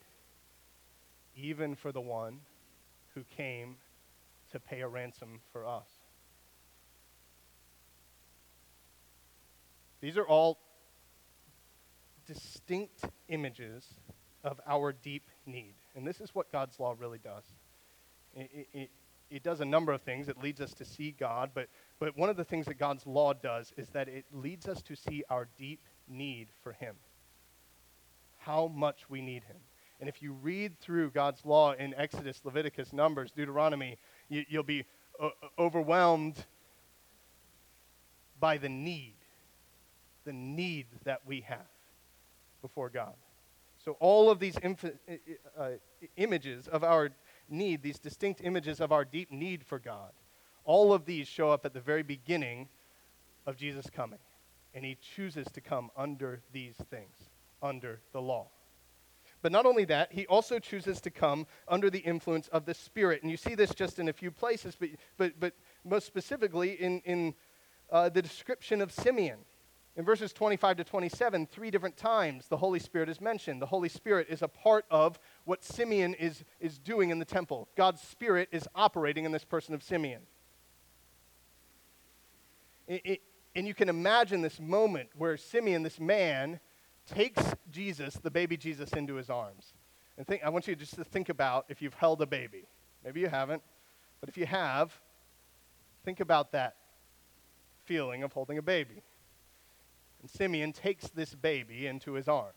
even 1.36 1.75
for 1.75 1.91
the 1.91 2.01
one 2.01 2.39
who 3.13 3.24
came 3.38 3.77
to 4.51 4.60
pay 4.60 4.82
a 4.82 4.88
ransom 4.88 5.39
for 5.53 5.65
us. 5.65 5.88
These 10.01 10.17
are 10.17 10.27
all 10.27 10.60
distinct 12.25 13.05
images 13.27 13.86
of 14.43 14.60
our 14.67 14.91
deep 14.91 15.24
need. 15.46 15.75
And 15.96 16.05
this 16.05 16.20
is 16.20 16.34
what 16.34 16.51
God's 16.51 16.79
law 16.79 16.96
really 16.98 17.20
does. 17.20 17.43
It, 18.36 18.67
it, 18.74 18.89
it 19.29 19.43
does 19.43 19.62
a 19.62 19.65
number 19.65 19.91
of 19.91 20.01
things. 20.01 20.27
It 20.27 20.41
leads 20.41 20.60
us 20.60 20.74
to 20.75 20.86
see 20.86 21.15
God, 21.17 21.51
but, 21.53 21.67
but 22.00 22.17
one 22.17 22.29
of 22.29 22.38
the 22.38 22.43
things 22.43 22.65
that 22.65 22.79
God's 22.79 23.05
law 23.05 23.34
does 23.34 23.74
is 23.77 23.89
that 23.89 24.08
it 24.08 24.25
leads 24.31 24.67
us 24.67 24.81
to 24.84 24.96
see 24.96 25.24
our 25.29 25.48
deep 25.58 25.81
need 26.08 26.50
for 26.63 26.74
Him. 26.74 26.96
How 28.39 28.67
much 28.67 29.10
we 29.10 29.22
need 29.22 29.43
Him. 29.43 29.58
And 30.00 30.10
if 30.10 30.22
you 30.22 30.34
read 30.34 30.79
through 30.79 31.12
God's 31.12 31.46
law 31.46 31.74
in 31.74 31.93
Exodus, 31.96 32.41
Leviticus, 32.43 32.91
Numbers, 32.91 33.31
Deuteronomy, 33.31 33.98
you, 34.29 34.43
will 34.51 34.63
be 34.63 34.84
uh, 35.22 35.29
overwhelmed 35.60 36.43
by 38.39 38.58
the 38.58 38.70
need, 38.70 39.13
the 40.25 40.33
need 40.33 40.87
that 41.03 41.21
we 41.25 41.41
have 41.41 41.67
before 42.61 42.89
God. 42.89 43.13
So, 43.83 43.97
all 43.99 44.29
of 44.29 44.39
these 44.39 44.57
inf- 44.57 44.85
uh, 45.57 45.69
images 46.15 46.67
of 46.67 46.83
our 46.83 47.09
need, 47.49 47.81
these 47.81 47.97
distinct 47.97 48.41
images 48.43 48.79
of 48.79 48.91
our 48.91 49.03
deep 49.03 49.31
need 49.31 49.65
for 49.65 49.79
God, 49.79 50.11
all 50.63 50.93
of 50.93 51.05
these 51.05 51.27
show 51.27 51.49
up 51.49 51.65
at 51.65 51.73
the 51.73 51.81
very 51.81 52.03
beginning 52.03 52.69
of 53.47 53.57
Jesus 53.57 53.89
coming. 53.89 54.19
And 54.73 54.85
he 54.85 54.97
chooses 55.15 55.47
to 55.53 55.61
come 55.61 55.89
under 55.97 56.41
these 56.53 56.75
things, 56.89 57.15
under 57.61 57.99
the 58.13 58.21
law. 58.21 58.47
But 59.41 59.51
not 59.51 59.65
only 59.65 59.85
that, 59.85 60.13
he 60.13 60.27
also 60.27 60.59
chooses 60.59 61.01
to 61.01 61.09
come 61.09 61.47
under 61.67 61.89
the 61.89 61.99
influence 61.99 62.47
of 62.49 62.65
the 62.65 62.73
Spirit. 62.73 63.23
And 63.23 63.31
you 63.31 63.37
see 63.37 63.55
this 63.55 63.73
just 63.73 63.97
in 63.97 64.07
a 64.07 64.13
few 64.13 64.29
places, 64.31 64.75
but, 64.79 64.89
but, 65.17 65.39
but 65.39 65.53
most 65.83 66.05
specifically 66.05 66.73
in, 66.73 67.01
in 67.05 67.33
uh, 67.91 68.09
the 68.09 68.21
description 68.21 68.81
of 68.81 68.91
Simeon. 68.91 69.39
In 69.98 70.05
verses 70.05 70.31
25 70.31 70.77
to 70.77 70.83
27, 70.86 71.48
three 71.48 71.69
different 71.69 71.98
times 71.98 72.48
the 72.48 72.57
Holy 72.57 72.79
Spirit 72.79 73.10
is 73.10 73.19
mentioned. 73.19 73.62
The 73.62 73.65
Holy 73.65 73.89
Spirit 73.89 74.27
is 74.29 74.41
a 74.41 74.48
part 74.48 74.86
of 74.89 75.19
what 75.43 75.63
Simeon 75.63 76.13
is, 76.13 76.45
is 76.62 76.79
doing 76.79 77.10
in 77.10 77.19
the 77.19 77.25
temple. 77.25 77.67
God's 77.75 78.01
Spirit 78.01 78.48
is 78.51 78.67
operating 78.74 79.25
in 79.25 79.33
this 79.33 79.43
person 79.43 79.74
of 79.74 79.83
Simeon. 79.83 80.21
It, 82.88 83.01
it, 83.03 83.21
and 83.53 83.67
you 83.67 83.74
can 83.74 83.89
imagine 83.89 84.41
this 84.41 84.62
moment 84.62 85.10
where 85.17 85.36
Simeon, 85.36 85.83
this 85.83 86.00
man, 86.00 86.62
takes 87.05 87.53
Jesus, 87.69 88.13
the 88.15 88.31
baby 88.31 88.55
Jesus, 88.55 88.93
into 88.93 89.15
his 89.15 89.29
arms. 89.29 89.74
And 90.17 90.25
think, 90.25 90.41
I 90.43 90.50
want 90.50 90.67
you 90.67 90.75
just 90.75 90.95
to 90.95 91.03
think 91.03 91.27
about 91.27 91.65
if 91.67 91.81
you've 91.81 91.93
held 91.95 92.21
a 92.21 92.25
baby. 92.25 92.63
Maybe 93.03 93.19
you 93.19 93.27
haven't, 93.27 93.62
but 94.21 94.29
if 94.29 94.38
you 94.38 94.45
have, 94.45 94.93
think 96.05 96.21
about 96.21 96.53
that 96.53 96.75
feeling 97.83 98.24
of 98.24 98.31
holding 98.31 98.57
a 98.57 98.62
baby. 98.62 99.01
And 100.21 100.29
Simeon 100.29 100.71
takes 100.71 101.09
this 101.09 101.33
baby 101.33 101.87
into 101.87 102.13
his 102.13 102.27
arms. 102.27 102.53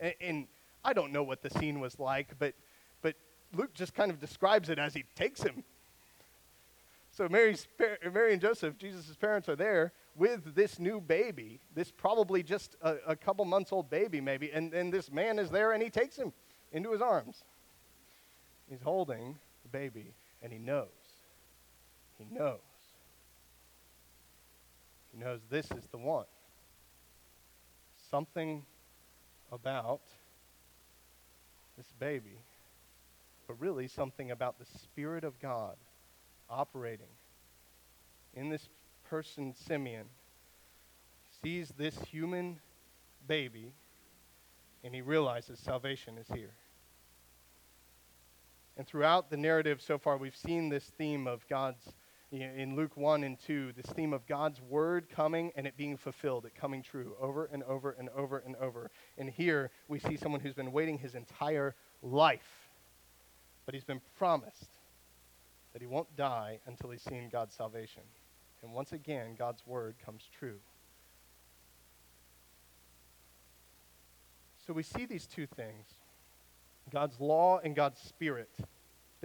And, 0.00 0.14
and 0.20 0.46
I 0.84 0.92
don't 0.92 1.12
know 1.12 1.22
what 1.22 1.42
the 1.42 1.50
scene 1.50 1.80
was 1.80 1.98
like, 1.98 2.28
but, 2.38 2.54
but 3.02 3.14
Luke 3.54 3.72
just 3.74 3.94
kind 3.94 4.10
of 4.10 4.20
describes 4.20 4.68
it 4.68 4.78
as 4.78 4.94
he 4.94 5.04
takes 5.14 5.42
him. 5.42 5.64
So 7.12 7.28
Mary's, 7.28 7.66
Mary 8.12 8.32
and 8.32 8.42
Joseph, 8.42 8.76
Jesus' 8.76 9.16
parents, 9.16 9.48
are 9.48 9.56
there 9.56 9.92
with 10.16 10.54
this 10.54 10.78
new 10.78 11.00
baby, 11.00 11.60
this 11.74 11.90
probably 11.90 12.42
just 12.42 12.76
a, 12.82 12.96
a 13.08 13.16
couple 13.16 13.44
months 13.44 13.72
old 13.72 13.88
baby, 13.88 14.20
maybe, 14.20 14.50
and, 14.52 14.74
and 14.74 14.92
this 14.92 15.10
man 15.10 15.38
is 15.38 15.48
there 15.50 15.72
and 15.72 15.82
he 15.82 15.90
takes 15.90 16.16
him 16.16 16.32
into 16.72 16.92
his 16.92 17.00
arms. 17.00 17.44
He's 18.68 18.82
holding 18.82 19.36
the 19.62 19.68
baby, 19.68 20.06
and 20.42 20.52
he 20.52 20.58
knows. 20.58 20.88
He 22.18 22.26
knows. 22.30 22.58
He 25.12 25.22
knows 25.22 25.40
this 25.50 25.66
is 25.66 25.86
the 25.90 25.98
one 25.98 26.24
something 28.14 28.62
about 29.50 30.00
this 31.76 31.88
baby, 31.98 32.38
but 33.48 33.60
really 33.60 33.88
something 33.88 34.30
about 34.30 34.56
the 34.56 34.64
Spirit 34.78 35.24
of 35.24 35.36
God 35.40 35.74
operating 36.48 37.08
in 38.36 38.50
this 38.50 38.68
person, 39.10 39.52
Simeon. 39.66 40.04
Sees 41.42 41.72
this 41.76 41.98
human 42.08 42.60
baby 43.26 43.72
and 44.84 44.94
he 44.94 45.00
realizes 45.00 45.58
salvation 45.58 46.16
is 46.16 46.28
here. 46.32 46.54
And 48.76 48.86
throughout 48.86 49.28
the 49.28 49.36
narrative 49.36 49.82
so 49.82 49.98
far, 49.98 50.18
we've 50.18 50.36
seen 50.36 50.68
this 50.68 50.84
theme 50.84 51.26
of 51.26 51.44
God's, 51.48 51.82
in 52.32 52.74
Luke 52.74 52.96
1 52.96 53.22
and 53.24 53.38
2, 53.38 53.72
this 53.76 53.86
theme 53.86 54.12
of 54.12 54.26
God's 54.26 54.60
word 54.60 55.08
coming 55.08 55.52
and 55.56 55.66
it 55.66 55.76
being 55.76 55.96
fulfilled, 55.96 56.46
it 56.46 56.54
coming 56.54 56.82
true 56.82 57.14
over 57.20 57.48
and 57.52 57.62
over 57.64 57.92
and 57.92 58.08
over 58.16 58.38
and 58.38 58.56
over. 58.56 58.90
And 59.18 59.28
here 59.30 59.70
we 59.88 59.98
see 59.98 60.16
someone 60.16 60.40
who's 60.40 60.54
been 60.54 60.72
waiting 60.72 60.98
his 60.98 61.14
entire 61.14 61.74
life, 62.02 62.68
but 63.66 63.74
he's 63.74 63.84
been 63.84 64.00
promised 64.18 64.70
that 65.72 65.82
he 65.82 65.86
won't 65.86 66.16
die 66.16 66.60
until 66.66 66.90
he's 66.90 67.02
seen 67.02 67.28
God's 67.30 67.54
salvation. 67.54 68.02
And 68.62 68.72
once 68.72 68.92
again, 68.92 69.34
God's 69.38 69.66
word 69.66 69.96
comes 70.04 70.22
true. 70.38 70.58
So 74.66 74.72
we 74.72 74.82
see 74.82 75.04
these 75.04 75.26
two 75.26 75.46
things 75.46 75.86
God's 76.90 77.20
law 77.20 77.60
and 77.62 77.74
God's 77.74 78.00
spirit. 78.00 78.50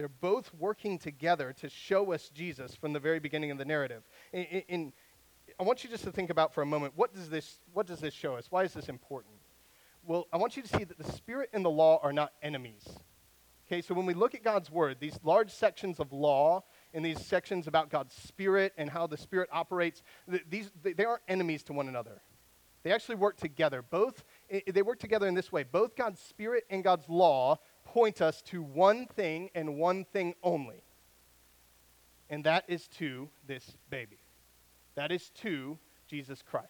They're 0.00 0.08
both 0.08 0.50
working 0.54 0.98
together 0.98 1.52
to 1.60 1.68
show 1.68 2.14
us 2.14 2.30
Jesus 2.30 2.74
from 2.74 2.94
the 2.94 2.98
very 2.98 3.18
beginning 3.18 3.50
of 3.50 3.58
the 3.58 3.66
narrative. 3.66 4.02
In, 4.32 4.44
in, 4.44 4.92
I 5.58 5.62
want 5.62 5.84
you 5.84 5.90
just 5.90 6.04
to 6.04 6.10
think 6.10 6.30
about 6.30 6.54
for 6.54 6.62
a 6.62 6.66
moment 6.66 6.94
what 6.96 7.12
does, 7.12 7.28
this, 7.28 7.58
what 7.74 7.86
does 7.86 8.00
this 8.00 8.14
show 8.14 8.34
us? 8.34 8.46
Why 8.48 8.64
is 8.64 8.72
this 8.72 8.88
important? 8.88 9.34
Well, 10.02 10.26
I 10.32 10.38
want 10.38 10.56
you 10.56 10.62
to 10.62 10.68
see 10.70 10.84
that 10.84 10.96
the 10.96 11.12
spirit 11.12 11.50
and 11.52 11.62
the 11.62 11.70
law 11.70 12.00
are 12.02 12.14
not 12.14 12.32
enemies. 12.42 12.88
Okay, 13.68 13.82
so 13.82 13.92
when 13.92 14.06
we 14.06 14.14
look 14.14 14.34
at 14.34 14.42
God's 14.42 14.70
word, 14.70 14.96
these 15.00 15.20
large 15.22 15.50
sections 15.50 16.00
of 16.00 16.14
law 16.14 16.64
and 16.94 17.04
these 17.04 17.20
sections 17.20 17.66
about 17.66 17.90
God's 17.90 18.14
spirit 18.14 18.72
and 18.78 18.88
how 18.88 19.06
the 19.06 19.18
spirit 19.18 19.50
operates, 19.52 20.02
these, 20.48 20.70
they 20.82 21.04
aren't 21.04 21.24
enemies 21.28 21.62
to 21.64 21.74
one 21.74 21.88
another. 21.88 22.22
They 22.82 22.92
actually 22.92 23.16
work 23.16 23.36
together. 23.36 23.82
Both, 23.82 24.24
they 24.66 24.80
work 24.80 24.98
together 24.98 25.28
in 25.28 25.34
this 25.34 25.52
way. 25.52 25.64
Both 25.64 25.96
God's 25.96 26.20
Spirit 26.20 26.64
and 26.70 26.82
God's 26.82 27.08
law 27.08 27.58
point 27.92 28.22
us 28.22 28.40
to 28.42 28.62
one 28.62 29.06
thing 29.06 29.50
and 29.54 29.76
one 29.76 30.04
thing 30.04 30.34
only. 30.42 30.84
And 32.28 32.44
that 32.44 32.64
is 32.68 32.86
to 32.98 33.28
this 33.46 33.76
baby. 33.90 34.20
That 34.94 35.10
is 35.10 35.30
to 35.42 35.76
Jesus 36.06 36.40
Christ. 36.42 36.68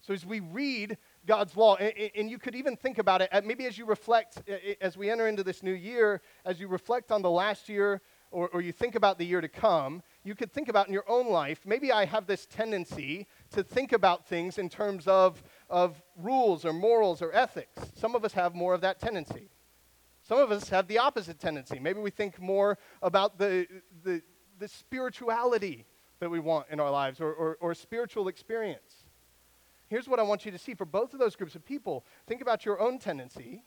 So 0.00 0.12
as 0.12 0.24
we 0.24 0.40
read 0.40 0.98
God's 1.26 1.56
law, 1.56 1.76
and, 1.76 2.30
you 2.30 2.38
could 2.38 2.54
even 2.54 2.76
think 2.76 2.98
about 2.98 3.22
it, 3.22 3.30
uh, 3.32 3.40
maybe 3.42 3.64
as 3.64 3.78
you 3.78 3.86
reflect, 3.86 4.42
uh, 4.48 4.52
uh, 4.52 4.74
as 4.80 4.96
we 4.96 5.10
enter 5.10 5.26
into 5.26 5.42
this 5.42 5.62
new 5.62 5.72
year, 5.72 6.20
as 6.44 6.60
you 6.60 6.68
reflect 6.68 7.10
on 7.10 7.22
the 7.22 7.30
last 7.30 7.68
year, 7.68 8.02
or, 8.30 8.48
or 8.50 8.60
you 8.60 8.70
think 8.70 8.96
about 8.96 9.18
the 9.18 9.24
year 9.24 9.40
to 9.40 9.48
come, 9.48 10.02
you 10.22 10.34
could 10.34 10.52
think 10.52 10.68
about 10.68 10.88
in 10.88 10.92
your 10.92 11.08
own 11.08 11.28
life, 11.28 11.60
maybe 11.64 11.90
I 11.90 12.04
have 12.04 12.26
this 12.26 12.46
tendency 12.46 13.26
to 13.52 13.62
think 13.62 13.92
about 13.92 14.26
things 14.26 14.58
in 14.58 14.68
terms 14.68 15.08
of, 15.08 15.42
of 15.70 16.02
rules 16.16 16.64
or 16.64 16.72
morals 16.72 17.22
or 17.22 17.32
ethics. 17.32 17.80
Some 17.96 18.14
of 18.14 18.24
us 18.24 18.34
have 18.34 18.54
more 18.54 18.74
of 18.74 18.82
that 18.82 19.00
tendency. 19.00 19.48
Some 20.26 20.38
of 20.38 20.50
us 20.50 20.68
have 20.70 20.88
the 20.88 20.98
opposite 20.98 21.38
tendency. 21.38 21.78
Maybe 21.78 22.00
we 22.00 22.10
think 22.10 22.40
more 22.40 22.78
about 23.02 23.38
the, 23.38 23.66
the, 24.02 24.22
the 24.58 24.68
spirituality 24.68 25.86
that 26.18 26.30
we 26.30 26.40
want 26.40 26.66
in 26.70 26.80
our 26.80 26.90
lives 26.90 27.20
or, 27.20 27.32
or, 27.32 27.58
or 27.60 27.74
spiritual 27.74 28.28
experience. 28.28 29.04
Here's 29.88 30.08
what 30.08 30.18
I 30.18 30.22
want 30.22 30.44
you 30.46 30.50
to 30.50 30.58
see 30.58 30.74
for 30.74 30.86
both 30.86 31.12
of 31.12 31.20
those 31.20 31.36
groups 31.36 31.54
of 31.54 31.64
people. 31.64 32.06
Think 32.26 32.40
about 32.40 32.64
your 32.64 32.80
own 32.80 32.98
tendency. 32.98 33.62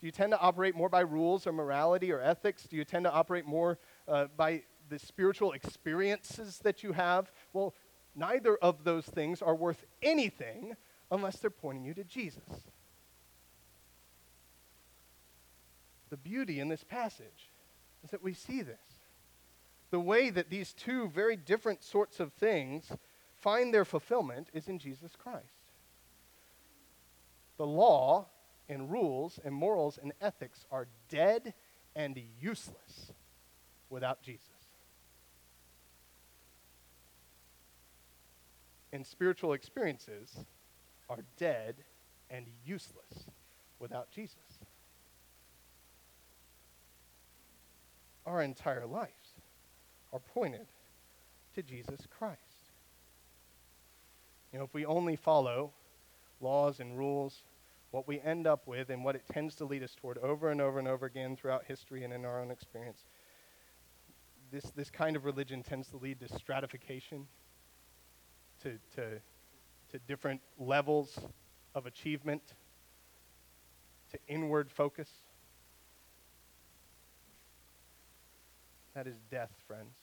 Do 0.00 0.06
you 0.06 0.12
tend 0.12 0.32
to 0.32 0.38
operate 0.38 0.76
more 0.76 0.88
by 0.88 1.00
rules 1.00 1.46
or 1.46 1.52
morality 1.52 2.12
or 2.12 2.20
ethics? 2.20 2.64
Do 2.64 2.76
you 2.76 2.84
tend 2.84 3.04
to 3.04 3.12
operate 3.12 3.44
more 3.44 3.78
uh, 4.06 4.26
by 4.36 4.62
the 4.88 4.98
spiritual 4.98 5.52
experiences 5.52 6.58
that 6.58 6.82
you 6.82 6.92
have, 6.92 7.32
well, 7.52 7.74
neither 8.14 8.56
of 8.56 8.84
those 8.84 9.06
things 9.06 9.42
are 9.42 9.54
worth 9.54 9.84
anything 10.02 10.76
unless 11.10 11.36
they're 11.36 11.50
pointing 11.50 11.84
you 11.84 11.94
to 11.94 12.04
Jesus. 12.04 12.44
The 16.14 16.18
beauty 16.18 16.60
in 16.60 16.68
this 16.68 16.84
passage 16.84 17.50
is 18.04 18.10
that 18.10 18.22
we 18.22 18.34
see 18.34 18.62
this. 18.62 19.00
The 19.90 19.98
way 19.98 20.30
that 20.30 20.48
these 20.48 20.72
two 20.72 21.08
very 21.08 21.34
different 21.34 21.82
sorts 21.82 22.20
of 22.20 22.32
things 22.32 22.88
find 23.34 23.74
their 23.74 23.84
fulfillment 23.84 24.46
is 24.54 24.68
in 24.68 24.78
Jesus 24.78 25.16
Christ. 25.18 25.42
The 27.56 27.66
law 27.66 28.26
and 28.68 28.92
rules 28.92 29.40
and 29.44 29.52
morals 29.52 29.98
and 30.00 30.12
ethics 30.20 30.66
are 30.70 30.86
dead 31.08 31.52
and 31.96 32.16
useless 32.40 33.10
without 33.90 34.22
Jesus. 34.22 34.54
and 38.94 39.04
spiritual 39.04 39.54
experiences 39.54 40.44
are 41.10 41.24
dead 41.36 41.74
and 42.30 42.46
useless 42.64 43.26
without 43.80 44.08
Jesus. 44.12 44.53
Our 48.26 48.42
entire 48.42 48.86
lives 48.86 49.34
are 50.12 50.20
pointed 50.20 50.66
to 51.54 51.62
Jesus 51.62 52.00
Christ. 52.18 52.40
You 54.52 54.58
know, 54.58 54.64
if 54.64 54.72
we 54.72 54.86
only 54.86 55.16
follow 55.16 55.72
laws 56.40 56.80
and 56.80 56.96
rules, 56.96 57.42
what 57.90 58.08
we 58.08 58.20
end 58.20 58.46
up 58.46 58.66
with 58.66 58.90
and 58.90 59.04
what 59.04 59.14
it 59.14 59.22
tends 59.32 59.54
to 59.56 59.64
lead 59.64 59.82
us 59.82 59.94
toward 59.94 60.18
over 60.18 60.50
and 60.50 60.60
over 60.60 60.78
and 60.78 60.88
over 60.88 61.06
again 61.06 61.36
throughout 61.36 61.64
history 61.66 62.04
and 62.04 62.12
in 62.12 62.24
our 62.24 62.40
own 62.40 62.50
experience, 62.50 63.04
this, 64.50 64.64
this 64.76 64.90
kind 64.90 65.16
of 65.16 65.24
religion 65.24 65.62
tends 65.62 65.88
to 65.88 65.96
lead 65.96 66.20
to 66.20 66.28
stratification 66.28 67.26
to, 68.62 68.78
to, 68.94 69.20
to 69.90 69.98
different 70.06 70.40
levels 70.58 71.18
of 71.74 71.86
achievement, 71.86 72.42
to 74.10 74.18
inward 74.28 74.70
focus. 74.70 75.08
That 78.94 79.06
is 79.06 79.16
death, 79.30 79.50
friends. 79.66 79.94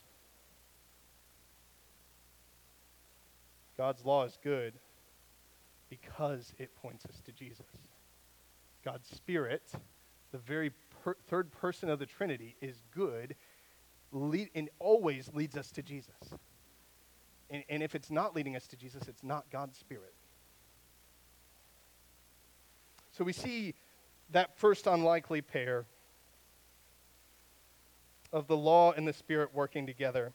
God's 3.77 4.06
law 4.06 4.25
is 4.25 4.38
good 4.43 4.73
because 5.89 6.54
it 6.58 6.75
points 6.82 7.06
us 7.06 7.21
to 7.25 7.32
Jesus. 7.32 7.65
God's 8.84 9.08
Spirit, 9.08 9.71
the 10.32 10.38
very 10.38 10.71
per- 11.04 11.15
third 11.27 11.51
person 11.51 11.89
of 11.89 11.99
the 11.99 12.06
Trinity, 12.06 12.56
is 12.62 12.82
good 12.93 13.36
lead, 14.12 14.49
and 14.56 14.69
always 14.80 15.30
leads 15.34 15.56
us 15.56 15.71
to 15.71 15.82
Jesus. 15.82 16.15
And, 17.49 17.63
and 17.69 17.84
if 17.84 17.95
it's 17.95 18.12
not 18.12 18.36
leading 18.36 18.56
us 18.56 18.67
to 18.67 18.75
Jesus, 18.75 19.08
it's 19.08 19.23
not 19.23 19.45
God's 19.51 19.77
Spirit. 19.77 20.13
So 23.12 23.23
we 23.23 23.34
see 23.34 23.75
that 24.32 24.58
first 24.58 24.88
unlikely 24.88 25.41
pair 25.41 25.86
of 28.33 28.47
the 28.47 28.57
law 28.57 28.91
and 28.91 29.07
the 29.07 29.13
Spirit 29.13 29.49
working 29.53 29.85
together. 29.85 30.33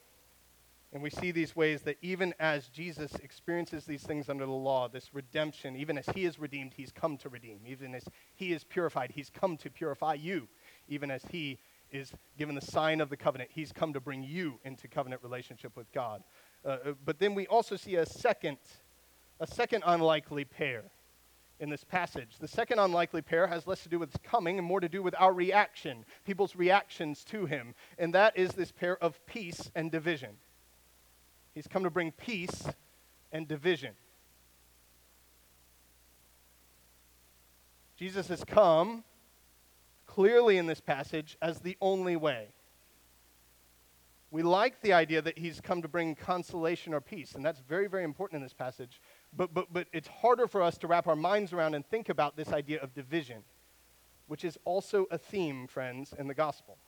And 0.92 1.02
we 1.02 1.10
see 1.10 1.30
these 1.30 1.54
ways 1.54 1.82
that 1.82 1.96
even 2.00 2.32
as 2.38 2.68
Jesus 2.68 3.14
experiences 3.16 3.84
these 3.84 4.02
things 4.02 4.28
under 4.28 4.46
the 4.46 4.52
law, 4.52 4.88
this 4.88 5.12
redemption, 5.12 5.76
even 5.76 5.98
as 5.98 6.06
he 6.14 6.24
is 6.24 6.38
redeemed, 6.38 6.72
he's 6.74 6.92
come 6.92 7.16
to 7.18 7.28
redeem. 7.28 7.60
Even 7.66 7.94
as 7.94 8.04
he 8.34 8.52
is 8.52 8.64
purified, 8.64 9.10
he's 9.14 9.28
come 9.28 9.56
to 9.58 9.70
purify 9.70 10.14
you. 10.14 10.48
Even 10.88 11.10
as 11.10 11.22
he 11.30 11.58
is 11.90 12.12
given 12.38 12.54
the 12.54 12.60
sign 12.60 13.00
of 13.00 13.10
the 13.10 13.16
covenant, 13.16 13.50
he's 13.52 13.72
come 13.72 13.92
to 13.92 14.00
bring 14.00 14.22
you 14.22 14.58
into 14.64 14.88
covenant 14.88 15.22
relationship 15.22 15.76
with 15.76 15.90
God. 15.92 16.22
Uh, 16.64 16.68
uh, 16.68 16.92
but 17.04 17.18
then 17.18 17.34
we 17.34 17.46
also 17.48 17.76
see 17.76 17.96
a 17.96 18.06
second, 18.06 18.58
a 19.40 19.46
second 19.46 19.82
unlikely 19.86 20.44
pair 20.44 20.84
in 21.58 21.70
this 21.70 21.84
passage. 21.84 22.36
The 22.38 22.48
second 22.48 22.78
unlikely 22.78 23.22
pair 23.22 23.46
has 23.46 23.66
less 23.66 23.82
to 23.82 23.88
do 23.88 23.98
with 23.98 24.12
his 24.12 24.20
coming 24.22 24.58
and 24.58 24.66
more 24.66 24.80
to 24.80 24.88
do 24.88 25.02
with 25.02 25.14
our 25.18 25.32
reaction, 25.32 26.04
people's 26.24 26.56
reactions 26.56 27.24
to 27.24 27.46
him. 27.46 27.74
And 27.98 28.14
that 28.14 28.36
is 28.36 28.52
this 28.52 28.72
pair 28.72 29.02
of 29.02 29.24
peace 29.26 29.70
and 29.74 29.90
division. 29.90 30.36
He's 31.54 31.66
come 31.66 31.84
to 31.84 31.90
bring 31.90 32.12
peace 32.12 32.66
and 33.32 33.48
division. 33.48 33.92
Jesus 37.96 38.28
has 38.28 38.44
come 38.44 39.04
clearly 40.06 40.58
in 40.58 40.66
this 40.66 40.80
passage 40.80 41.38
as 41.40 41.60
the 41.60 41.76
only 41.80 42.16
way. 42.16 42.48
We 44.30 44.42
like 44.42 44.82
the 44.82 44.92
idea 44.92 45.22
that 45.22 45.38
he's 45.38 45.60
come 45.60 45.82
to 45.82 45.88
bring 45.88 46.14
consolation 46.14 46.92
or 46.92 47.00
peace, 47.00 47.34
and 47.34 47.44
that's 47.44 47.60
very, 47.60 47.86
very 47.86 48.04
important 48.04 48.38
in 48.38 48.42
this 48.42 48.52
passage. 48.52 49.00
But, 49.36 49.52
but, 49.52 49.72
but 49.72 49.86
it's 49.92 50.08
harder 50.08 50.46
for 50.46 50.62
us 50.62 50.78
to 50.78 50.86
wrap 50.86 51.06
our 51.06 51.16
minds 51.16 51.52
around 51.52 51.74
and 51.74 51.84
think 51.86 52.08
about 52.08 52.36
this 52.36 52.52
idea 52.52 52.80
of 52.80 52.94
division, 52.94 53.42
which 54.28 54.44
is 54.44 54.58
also 54.64 55.06
a 55.10 55.18
theme, 55.18 55.66
friends, 55.66 56.14
in 56.18 56.26
the 56.26 56.34
gospel. 56.34 56.78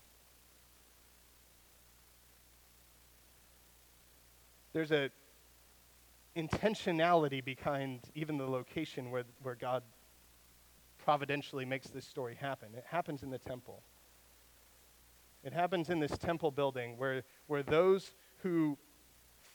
There's 4.72 4.92
a, 4.92 5.11
intentionality 6.38 7.44
behind 7.44 8.00
even 8.14 8.38
the 8.38 8.46
location 8.46 9.11
where, 9.11 9.24
where 9.42 9.56
God 9.56 9.82
providentially 10.98 11.64
makes 11.64 11.88
this 11.88 12.06
story 12.06 12.37
happen. 12.37 12.68
It 12.76 12.84
happens 12.88 13.22
in 13.22 13.30
the 13.30 13.38
temple. 13.38 13.82
It 15.42 15.52
happens 15.52 15.90
in 15.90 15.98
this 15.98 16.16
temple 16.16 16.50
building 16.50 16.96
where, 16.96 17.24
where 17.46 17.62
those 17.62 18.12
who 18.38 18.78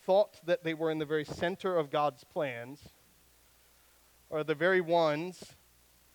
thought 0.05 0.39
that 0.45 0.63
they 0.63 0.73
were 0.73 0.91
in 0.91 0.99
the 0.99 1.05
very 1.05 1.25
center 1.25 1.77
of 1.77 1.89
God's 1.89 2.23
plans 2.23 2.79
are 4.31 4.43
the 4.43 4.55
very 4.55 4.81
ones 4.81 5.55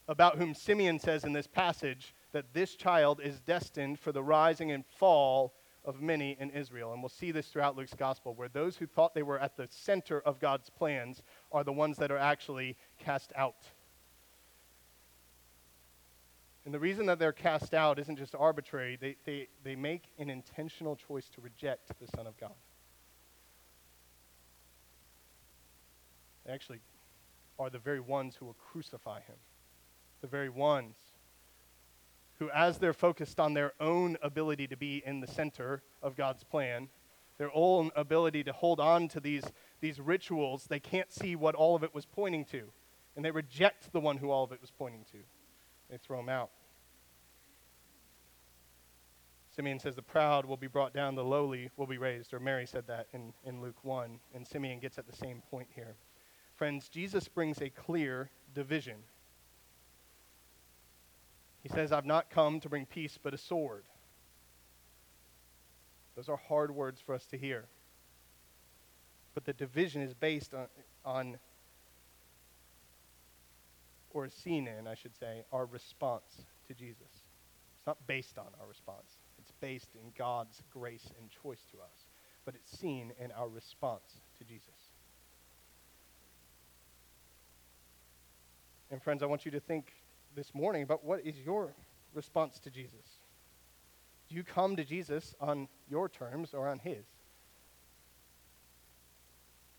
about 0.08 0.38
whom 0.38 0.54
Simeon 0.54 0.98
says 0.98 1.24
in 1.24 1.32
this 1.32 1.46
passage 1.46 2.14
that 2.32 2.52
this 2.52 2.74
child 2.74 3.20
is 3.22 3.40
destined 3.40 3.98
for 3.98 4.12
the 4.12 4.22
rising 4.22 4.72
and 4.72 4.84
fall 4.86 5.54
of 5.84 6.02
many 6.02 6.36
in 6.38 6.50
Israel. 6.50 6.92
And 6.92 7.02
we'll 7.02 7.08
see 7.08 7.30
this 7.30 7.48
throughout 7.48 7.76
Luke's 7.76 7.94
gospel, 7.94 8.34
where 8.34 8.48
those 8.48 8.76
who 8.76 8.86
thought 8.86 9.14
they 9.14 9.22
were 9.22 9.38
at 9.38 9.56
the 9.56 9.68
center 9.70 10.20
of 10.20 10.38
God's 10.38 10.68
plans 10.70 11.22
are 11.52 11.64
the 11.64 11.72
ones 11.72 11.96
that 11.98 12.10
are 12.10 12.18
actually 12.18 12.76
cast 12.98 13.32
out. 13.36 13.66
And 16.64 16.74
the 16.74 16.78
reason 16.78 17.06
that 17.06 17.18
they're 17.18 17.32
cast 17.32 17.72
out 17.72 17.98
isn't 17.98 18.16
just 18.16 18.34
arbitrary, 18.34 18.98
they, 19.00 19.16
they, 19.24 19.48
they 19.64 19.76
make 19.76 20.02
an 20.18 20.28
intentional 20.28 20.96
choice 20.96 21.28
to 21.30 21.40
reject 21.40 21.88
the 21.98 22.06
Son 22.14 22.26
of 22.26 22.36
God. 22.36 22.52
Actually 26.48 26.80
are 27.58 27.70
the 27.70 27.78
very 27.78 28.00
ones 28.00 28.36
who 28.36 28.46
will 28.46 28.56
crucify 28.70 29.20
him, 29.20 29.36
the 30.20 30.26
very 30.26 30.48
ones 30.48 30.96
who, 32.38 32.50
as 32.50 32.78
they're 32.78 32.92
focused 32.92 33.40
on 33.40 33.54
their 33.54 33.72
own 33.80 34.16
ability 34.22 34.66
to 34.68 34.76
be 34.76 35.02
in 35.04 35.20
the 35.20 35.26
center 35.26 35.82
of 36.02 36.16
God's 36.16 36.44
plan, 36.44 36.88
their 37.36 37.50
own 37.52 37.90
ability 37.96 38.44
to 38.44 38.52
hold 38.52 38.80
on 38.80 39.08
to 39.08 39.20
these, 39.20 39.44
these 39.80 40.00
rituals, 40.00 40.64
they 40.64 40.80
can't 40.80 41.12
see 41.12 41.36
what 41.36 41.54
all 41.54 41.74
of 41.74 41.82
it 41.82 41.94
was 41.94 42.06
pointing 42.06 42.44
to. 42.46 42.62
And 43.16 43.24
they 43.24 43.30
reject 43.30 43.92
the 43.92 44.00
one 44.00 44.16
who 44.16 44.30
all 44.30 44.44
of 44.44 44.52
it 44.52 44.60
was 44.60 44.70
pointing 44.70 45.04
to. 45.12 45.18
They 45.90 45.98
throw 45.98 46.20
him 46.20 46.28
out. 46.28 46.50
Simeon 49.54 49.80
says, 49.80 49.96
The 49.96 50.02
proud 50.02 50.44
will 50.44 50.56
be 50.56 50.68
brought 50.68 50.94
down, 50.94 51.16
the 51.16 51.24
lowly 51.24 51.70
will 51.76 51.86
be 51.86 51.98
raised. 51.98 52.32
Or 52.32 52.38
Mary 52.38 52.66
said 52.66 52.86
that 52.86 53.08
in, 53.12 53.32
in 53.44 53.60
Luke 53.60 53.82
1. 53.82 54.20
And 54.34 54.46
Simeon 54.46 54.78
gets 54.78 54.98
at 54.98 55.08
the 55.08 55.16
same 55.16 55.42
point 55.50 55.68
here. 55.74 55.96
Friends, 56.58 56.90
Jesus 56.90 57.26
brings 57.28 57.62
a 57.62 57.70
clear 57.70 58.30
division 58.54 58.96
he 61.62 61.68
says, 61.68 61.92
I've 61.92 62.06
not 62.06 62.30
come 62.30 62.60
to 62.60 62.68
bring 62.68 62.86
peace 62.86 63.18
but 63.22 63.34
a 63.34 63.38
sword. 63.38 63.84
Those 66.16 66.28
are 66.28 66.36
hard 66.36 66.70
words 66.70 67.00
for 67.00 67.14
us 67.14 67.26
to 67.26 67.38
hear. 67.38 67.66
But 69.34 69.44
the 69.44 69.52
division 69.52 70.02
is 70.02 70.14
based 70.14 70.54
on, 70.54 70.66
on 71.04 71.38
or 74.10 74.28
seen 74.28 74.66
in, 74.66 74.86
I 74.86 74.94
should 74.94 75.14
say, 75.14 75.44
our 75.52 75.66
response 75.66 76.46
to 76.66 76.74
Jesus. 76.74 77.02
It's 77.02 77.86
not 77.86 77.98
based 78.06 78.38
on 78.38 78.46
our 78.60 78.66
response, 78.66 79.18
it's 79.38 79.52
based 79.60 79.94
in 79.94 80.12
God's 80.16 80.62
grace 80.72 81.12
and 81.20 81.30
choice 81.30 81.64
to 81.72 81.78
us. 81.78 82.06
But 82.44 82.54
it's 82.54 82.78
seen 82.78 83.12
in 83.20 83.30
our 83.32 83.48
response 83.48 84.20
to 84.38 84.44
Jesus. 84.44 84.87
And, 88.90 89.02
friends, 89.02 89.22
I 89.22 89.26
want 89.26 89.44
you 89.44 89.50
to 89.50 89.60
think 89.60 89.92
this 90.34 90.54
morning 90.54 90.82
about 90.82 91.04
what 91.04 91.20
is 91.24 91.36
your 91.38 91.74
response 92.14 92.58
to 92.60 92.70
Jesus. 92.70 93.20
Do 94.28 94.34
you 94.34 94.44
come 94.44 94.76
to 94.76 94.84
Jesus 94.84 95.34
on 95.40 95.68
your 95.90 96.08
terms 96.08 96.54
or 96.54 96.68
on 96.68 96.78
his? 96.78 97.04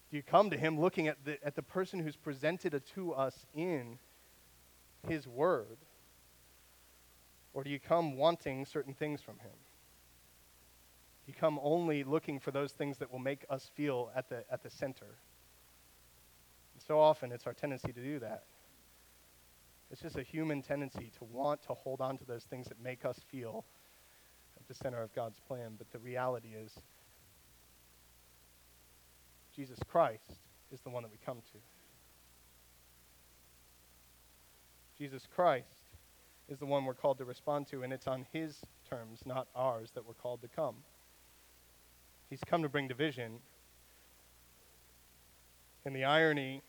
Do 0.09 0.17
you 0.17 0.23
come 0.23 0.49
to 0.49 0.57
him 0.57 0.79
looking 0.79 1.07
at 1.07 1.23
the, 1.23 1.43
at 1.45 1.55
the 1.55 1.61
person 1.61 1.99
who's 1.99 2.15
presented 2.15 2.81
to 2.95 3.13
us 3.13 3.45
in 3.53 3.99
his 5.07 5.27
word? 5.27 5.77
Or 7.53 7.63
do 7.63 7.69
you 7.69 7.79
come 7.79 8.15
wanting 8.15 8.65
certain 8.65 8.93
things 8.93 9.21
from 9.21 9.35
him? 9.39 9.51
Do 11.25 11.31
you 11.31 11.39
come 11.39 11.59
only 11.61 12.03
looking 12.03 12.39
for 12.39 12.51
those 12.51 12.71
things 12.71 12.97
that 12.97 13.11
will 13.11 13.19
make 13.19 13.45
us 13.49 13.69
feel 13.75 14.11
at 14.15 14.29
the, 14.29 14.43
at 14.51 14.63
the 14.63 14.69
center? 14.69 15.05
And 16.73 16.81
so 16.87 16.99
often 16.99 17.31
it's 17.31 17.45
our 17.45 17.53
tendency 17.53 17.91
to 17.91 18.01
do 18.01 18.19
that. 18.19 18.43
It's 19.91 20.01
just 20.01 20.17
a 20.17 20.23
human 20.23 20.61
tendency 20.61 21.11
to 21.17 21.23
want 21.23 21.63
to 21.63 21.73
hold 21.73 21.99
on 22.01 22.17
to 22.17 22.25
those 22.25 22.43
things 22.43 22.67
that 22.67 22.81
make 22.81 23.05
us 23.05 23.19
feel 23.31 23.65
at 24.59 24.67
the 24.67 24.73
center 24.73 25.01
of 25.01 25.13
God's 25.15 25.39
plan. 25.39 25.73
But 25.77 25.91
the 25.91 25.99
reality 25.99 26.49
is, 26.49 26.73
Jesus 29.55 29.79
Christ 29.87 30.31
is 30.71 30.79
the 30.81 30.89
one 30.89 31.03
that 31.03 31.11
we 31.11 31.17
come 31.25 31.37
to. 31.53 31.57
Jesus 34.97 35.27
Christ 35.33 35.65
is 36.49 36.59
the 36.59 36.65
one 36.65 36.85
we're 36.85 36.93
called 36.93 37.17
to 37.19 37.25
respond 37.25 37.67
to, 37.67 37.83
and 37.83 37.93
it's 37.93 38.07
on 38.07 38.25
his 38.31 38.57
terms, 38.89 39.21
not 39.25 39.47
ours, 39.55 39.91
that 39.95 40.05
we're 40.05 40.13
called 40.13 40.41
to 40.41 40.47
come. 40.47 40.75
He's 42.29 42.41
come 42.45 42.61
to 42.63 42.69
bring 42.69 42.87
division. 42.87 43.39
And 45.85 45.95
the 45.95 46.03
irony 46.03 46.61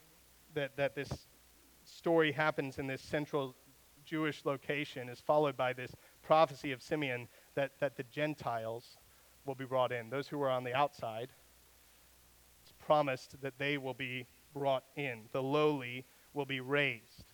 that, 0.54 0.76
that 0.76 0.94
this 0.94 1.10
story 1.90 2.32
happens 2.32 2.78
in 2.78 2.86
this 2.86 3.02
central 3.02 3.54
Jewish 4.04 4.44
location 4.44 5.08
is 5.08 5.20
followed 5.20 5.56
by 5.56 5.72
this 5.72 5.94
prophecy 6.22 6.72
of 6.72 6.82
Simeon 6.82 7.28
that, 7.54 7.72
that 7.80 7.96
the 7.96 8.02
Gentiles 8.04 8.98
will 9.44 9.54
be 9.54 9.64
brought 9.64 9.92
in. 9.92 10.10
Those 10.10 10.28
who 10.28 10.40
are 10.42 10.50
on 10.50 10.64
the 10.64 10.74
outside, 10.74 11.28
it's 12.62 12.72
promised 12.84 13.40
that 13.42 13.58
they 13.58 13.78
will 13.78 13.94
be 13.94 14.26
brought 14.54 14.84
in. 14.96 15.22
The 15.32 15.42
lowly 15.42 16.04
will 16.34 16.44
be 16.44 16.60
raised. 16.60 17.24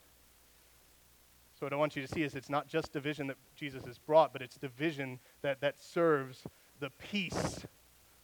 So, 1.58 1.64
what 1.64 1.72
I 1.72 1.76
want 1.76 1.96
you 1.96 2.02
to 2.02 2.08
see 2.08 2.22
is 2.22 2.34
it's 2.34 2.50
not 2.50 2.68
just 2.68 2.92
division 2.92 3.26
that 3.28 3.38
Jesus 3.56 3.84
has 3.86 3.96
brought, 3.96 4.34
but 4.34 4.42
it's 4.42 4.56
division 4.56 5.18
that, 5.40 5.62
that 5.62 5.80
serves 5.80 6.42
the 6.80 6.90
peace, 6.90 7.64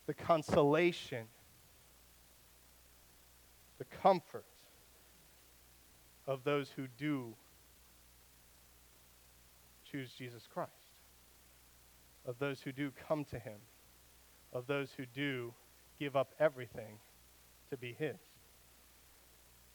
the 0.06 0.12
consolation, 0.12 1.24
the 3.78 3.86
comfort 4.02 4.44
of 6.26 6.44
those 6.44 6.70
who 6.76 6.86
do 6.98 7.34
choose 9.90 10.10
Jesus 10.12 10.48
Christ, 10.52 10.70
of 12.26 12.38
those 12.38 12.60
who 12.60 12.72
do 12.72 12.92
come 13.08 13.24
to 13.26 13.38
him, 13.38 13.58
of 14.52 14.66
those 14.66 14.90
who 14.96 15.04
do 15.06 15.52
give 15.98 16.16
up 16.16 16.32
everything 16.38 16.98
to 17.70 17.76
be 17.76 17.94
his, 17.98 18.16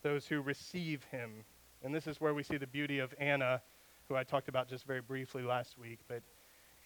those 0.03 0.25
who 0.25 0.41
receive 0.41 1.03
him. 1.11 1.43
And 1.83 1.93
this 1.93 2.07
is 2.07 2.19
where 2.19 2.33
we 2.33 2.43
see 2.43 2.57
the 2.57 2.67
beauty 2.67 2.99
of 2.99 3.13
Anna, 3.19 3.61
who 4.07 4.15
I 4.15 4.23
talked 4.23 4.47
about 4.47 4.69
just 4.69 4.85
very 4.85 5.01
briefly 5.01 5.43
last 5.43 5.77
week, 5.77 5.99
but 6.07 6.21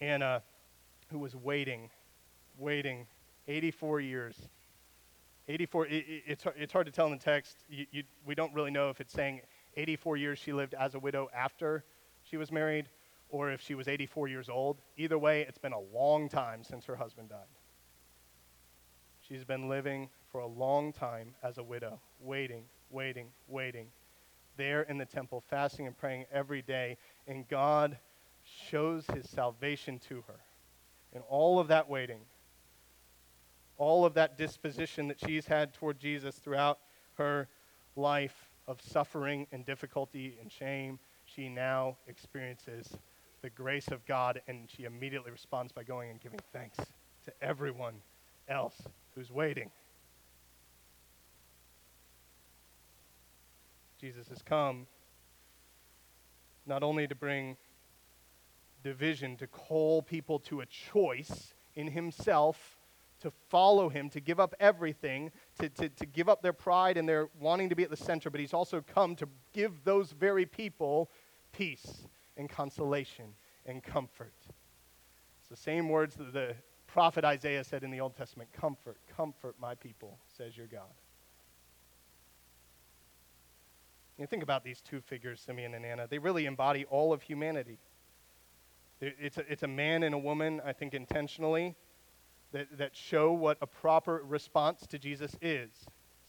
Anna, 0.00 0.42
who 1.10 1.18
was 1.18 1.34
waiting, 1.36 1.88
waiting 2.58 3.06
84 3.48 4.00
years 4.00 4.36
84, 5.48 5.86
it, 5.86 5.92
it, 5.92 6.22
it's, 6.26 6.44
it's 6.56 6.72
hard 6.72 6.86
to 6.86 6.92
tell 6.92 7.06
in 7.06 7.12
the 7.12 7.18
text. 7.18 7.56
You, 7.68 7.86
you, 7.90 8.02
we 8.24 8.34
don't 8.34 8.54
really 8.54 8.70
know 8.70 8.90
if 8.90 9.00
it's 9.00 9.12
saying 9.12 9.40
84 9.76 10.16
years 10.16 10.38
she 10.38 10.52
lived 10.52 10.74
as 10.74 10.94
a 10.94 10.98
widow 10.98 11.28
after 11.34 11.84
she 12.22 12.36
was 12.36 12.52
married 12.52 12.88
or 13.28 13.50
if 13.50 13.60
she 13.60 13.74
was 13.74 13.88
84 13.88 14.28
years 14.28 14.48
old. 14.48 14.78
Either 14.96 15.18
way, 15.18 15.42
it's 15.42 15.58
been 15.58 15.72
a 15.72 15.80
long 15.80 16.28
time 16.28 16.62
since 16.62 16.84
her 16.84 16.96
husband 16.96 17.30
died. 17.30 17.38
She's 19.20 19.44
been 19.44 19.68
living 19.68 20.10
for 20.30 20.40
a 20.40 20.46
long 20.46 20.92
time 20.92 21.34
as 21.42 21.58
a 21.58 21.62
widow, 21.62 22.00
waiting, 22.20 22.64
waiting, 22.90 23.28
waiting, 23.48 23.88
there 24.56 24.82
in 24.82 24.98
the 24.98 25.06
temple, 25.06 25.42
fasting 25.48 25.86
and 25.86 25.96
praying 25.96 26.26
every 26.32 26.60
day. 26.60 26.98
And 27.26 27.48
God 27.48 27.98
shows 28.70 29.06
his 29.06 29.28
salvation 29.28 29.98
to 30.08 30.22
her. 30.26 30.40
And 31.14 31.22
all 31.28 31.58
of 31.58 31.68
that 31.68 31.88
waiting, 31.88 32.20
all 33.82 34.04
of 34.04 34.14
that 34.14 34.38
disposition 34.38 35.08
that 35.08 35.18
she's 35.18 35.44
had 35.44 35.74
toward 35.74 35.98
Jesus 35.98 36.36
throughout 36.36 36.78
her 37.14 37.48
life 37.96 38.48
of 38.68 38.80
suffering 38.80 39.44
and 39.50 39.66
difficulty 39.66 40.36
and 40.40 40.52
shame, 40.52 41.00
she 41.24 41.48
now 41.48 41.96
experiences 42.06 42.96
the 43.42 43.50
grace 43.50 43.88
of 43.88 44.06
God 44.06 44.40
and 44.46 44.70
she 44.70 44.84
immediately 44.84 45.32
responds 45.32 45.72
by 45.72 45.82
going 45.82 46.10
and 46.10 46.20
giving 46.20 46.38
thanks 46.52 46.78
to 47.24 47.32
everyone 47.42 47.94
else 48.48 48.80
who's 49.16 49.32
waiting. 49.32 49.68
Jesus 54.00 54.28
has 54.28 54.42
come 54.42 54.86
not 56.66 56.84
only 56.84 57.08
to 57.08 57.16
bring 57.16 57.56
division, 58.84 59.36
to 59.38 59.48
call 59.48 60.02
people 60.02 60.38
to 60.38 60.60
a 60.60 60.66
choice 60.66 61.54
in 61.74 61.88
himself 61.88 62.78
to 63.22 63.32
follow 63.48 63.88
him, 63.88 64.10
to 64.10 64.20
give 64.20 64.38
up 64.38 64.54
everything, 64.60 65.30
to, 65.58 65.68
to, 65.70 65.88
to 65.88 66.06
give 66.06 66.28
up 66.28 66.42
their 66.42 66.52
pride 66.52 66.96
and 66.96 67.08
their 67.08 67.28
wanting 67.40 67.68
to 67.68 67.74
be 67.74 67.82
at 67.82 67.90
the 67.90 67.96
center, 67.96 68.30
but 68.30 68.40
he's 68.40 68.54
also 68.54 68.80
come 68.80 69.16
to 69.16 69.28
give 69.52 69.84
those 69.84 70.12
very 70.12 70.46
people 70.46 71.10
peace 71.52 72.06
and 72.36 72.48
consolation 72.48 73.26
and 73.66 73.82
comfort. 73.82 74.34
It's 75.40 75.48
the 75.48 75.56
same 75.56 75.88
words 75.88 76.16
that 76.16 76.32
the 76.32 76.54
prophet 76.86 77.24
Isaiah 77.24 77.64
said 77.64 77.84
in 77.84 77.90
the 77.90 78.00
Old 78.00 78.16
Testament 78.16 78.50
Comfort, 78.52 78.98
comfort 79.16 79.54
my 79.60 79.74
people, 79.74 80.18
says 80.36 80.56
your 80.56 80.66
God. 80.66 80.82
You 84.18 84.26
think 84.26 84.42
about 84.42 84.62
these 84.62 84.80
two 84.80 85.00
figures, 85.00 85.40
Simeon 85.40 85.74
and 85.74 85.84
Anna. 85.84 86.06
They 86.06 86.18
really 86.18 86.46
embody 86.46 86.84
all 86.84 87.12
of 87.12 87.22
humanity. 87.22 87.78
It's 89.00 89.38
a, 89.38 89.50
it's 89.50 89.64
a 89.64 89.68
man 89.68 90.04
and 90.04 90.14
a 90.14 90.18
woman, 90.18 90.60
I 90.64 90.72
think 90.72 90.94
intentionally, 90.94 91.74
that, 92.52 92.78
that 92.78 92.96
show 92.96 93.32
what 93.32 93.58
a 93.60 93.66
proper 93.66 94.22
response 94.24 94.86
to 94.88 94.98
Jesus 94.98 95.36
is. 95.40 95.70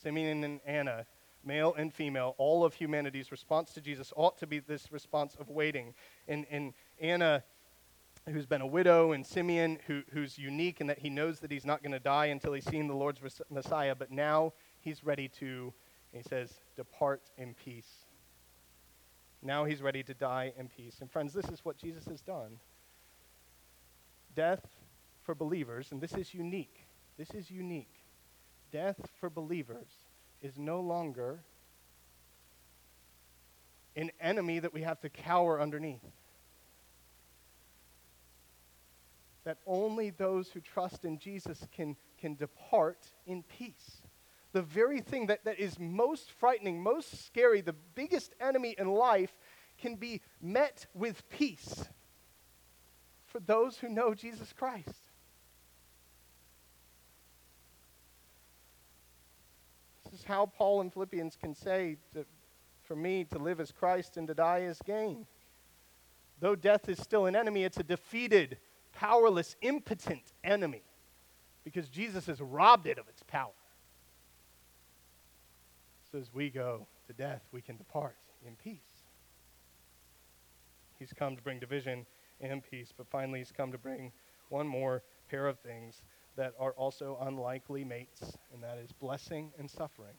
Simeon 0.02 0.44
and 0.44 0.60
Anna, 0.66 1.06
male 1.46 1.74
and 1.78 1.94
female, 1.94 2.36
all 2.38 2.66
of 2.66 2.74
humanity's 2.74 3.32
response 3.32 3.74
to 3.74 3.82
Jesus 3.82 4.12
ought 4.16 4.38
to 4.40 4.48
be 4.48 4.60
this 4.60 4.92
response 4.92 5.36
of 5.40 5.50
waiting. 5.50 5.94
And, 6.28 6.46
and 6.50 6.74
Anna, 7.00 7.44
who's 8.28 8.46
been 8.46 8.62
a 8.62 8.68
widow, 8.68 9.12
and 9.12 9.26
Simeon, 9.26 9.80
who, 9.88 10.02
who's 10.12 10.38
unique 10.38 10.82
in 10.82 10.88
that 10.88 11.00
he 11.00 11.10
knows 11.10 11.40
that 11.40 11.52
he's 11.52 11.66
not 11.66 11.84
going 11.84 11.92
to 11.92 12.00
die 12.00 12.28
until 12.28 12.54
he's 12.54 12.66
seen 12.66 12.88
the 12.88 12.96
Lord's 12.96 13.22
Messiah, 13.50 13.96
but 13.96 14.12
now 14.12 14.54
he's 14.80 15.04
ready 15.04 15.28
to, 15.40 15.74
he 16.12 16.24
says, 16.24 16.62
depart 16.76 17.22
in 17.38 17.54
peace. 17.54 18.06
Now 19.42 19.66
he's 19.66 19.82
ready 19.82 20.04
to 20.04 20.14
die 20.14 20.54
in 20.58 20.70
peace. 20.70 20.98
And 21.02 21.12
friends, 21.12 21.34
this 21.34 21.50
is 21.50 21.66
what 21.66 21.78
Jesus 21.78 22.06
has 22.06 22.22
done. 22.22 22.60
Death 24.36 24.66
for 25.24 25.36
believers, 25.36 25.92
and 25.92 26.02
this 26.02 26.14
is 26.14 26.34
unique. 26.34 26.86
This 27.18 27.32
is 27.32 27.50
unique. 27.50 27.94
Death 28.72 29.10
for 29.20 29.30
believers 29.30 29.88
is 30.42 30.58
no 30.58 30.82
longer 30.82 31.40
an 33.96 34.12
enemy 34.20 34.60
that 34.60 34.74
we 34.74 34.82
have 34.82 35.00
to 35.02 35.10
cower 35.10 35.62
underneath. 35.62 36.04
That 39.44 39.58
only 39.68 40.10
those 40.10 40.50
who 40.50 40.60
trust 40.62 41.06
in 41.06 41.20
Jesus 41.20 41.68
can, 41.72 41.96
can 42.20 42.36
depart 42.36 43.08
in 43.28 43.44
peace 43.44 44.02
the 44.54 44.62
very 44.62 45.02
thing 45.02 45.28
that, 45.28 45.44
that 45.46 45.60
is 45.60 45.78
most 45.80 46.32
frightening, 46.32 46.82
most 46.82 47.26
scary, 47.26 47.60
the 47.60 47.76
biggest 47.96 48.34
enemy 48.40 48.76
in 48.78 48.88
life, 48.88 49.36
can 49.80 49.96
be 49.96 50.22
met 50.42 50.86
with 50.94 51.28
peace 51.30 51.86
for 53.26 53.40
those 53.40 53.78
who 53.78 53.90
know 53.90 54.14
Jesus 54.14 54.54
Christ. 54.54 55.10
Is 60.24 60.28
how 60.28 60.46
Paul 60.46 60.82
in 60.82 60.90
Philippians 60.90 61.38
can 61.40 61.54
say, 61.54 61.98
to, 62.14 62.26
for 62.84 62.96
me, 62.96 63.26
to 63.26 63.38
live 63.38 63.60
as 63.60 63.72
Christ 63.72 64.18
and 64.18 64.28
to 64.28 64.34
die 64.34 64.62
as 64.62 64.80
gain. 64.82 65.26
Though 66.40 66.56
death 66.56 66.90
is 66.90 67.00
still 67.00 67.26
an 67.26 67.36
enemy, 67.36 67.64
it's 67.64 67.78
a 67.78 67.84
defeated, 67.84 68.58
powerless, 68.94 69.56
impotent 69.62 70.34
enemy 70.44 70.84
because 71.64 71.88
Jesus 71.88 72.26
has 72.28 72.42
robbed 72.42 72.88
it 72.88 72.98
of 72.98 73.08
its 73.08 73.24
power. 73.24 73.52
So 76.12 76.18
as 76.18 76.34
we 76.34 76.50
go 76.50 76.88
to 77.08 77.14
death, 77.14 77.42
we 77.52 77.62
can 77.62 77.78
depart 77.78 78.18
in 78.46 78.56
peace. 78.56 78.80
He's 81.00 81.14
come 81.14 81.36
to 81.36 81.42
bring 81.42 81.60
division 81.60 82.06
and 82.42 82.62
peace, 82.70 82.94
but 82.96 83.08
finally, 83.08 83.40
he's 83.40 83.52
come 83.52 83.72
to 83.72 83.78
bring 83.78 84.12
one 84.50 84.68
more 84.68 85.04
pair 85.30 85.48
of 85.48 85.60
things 85.60 86.04
that 86.36 86.54
are 86.60 86.72
also 86.72 87.18
unlikely 87.22 87.84
mates, 87.84 88.38
and 88.54 88.64
that 88.64 88.78
is 88.78 88.92
blessing 88.92 89.52
and 89.58 89.70
suffering. 89.70 90.16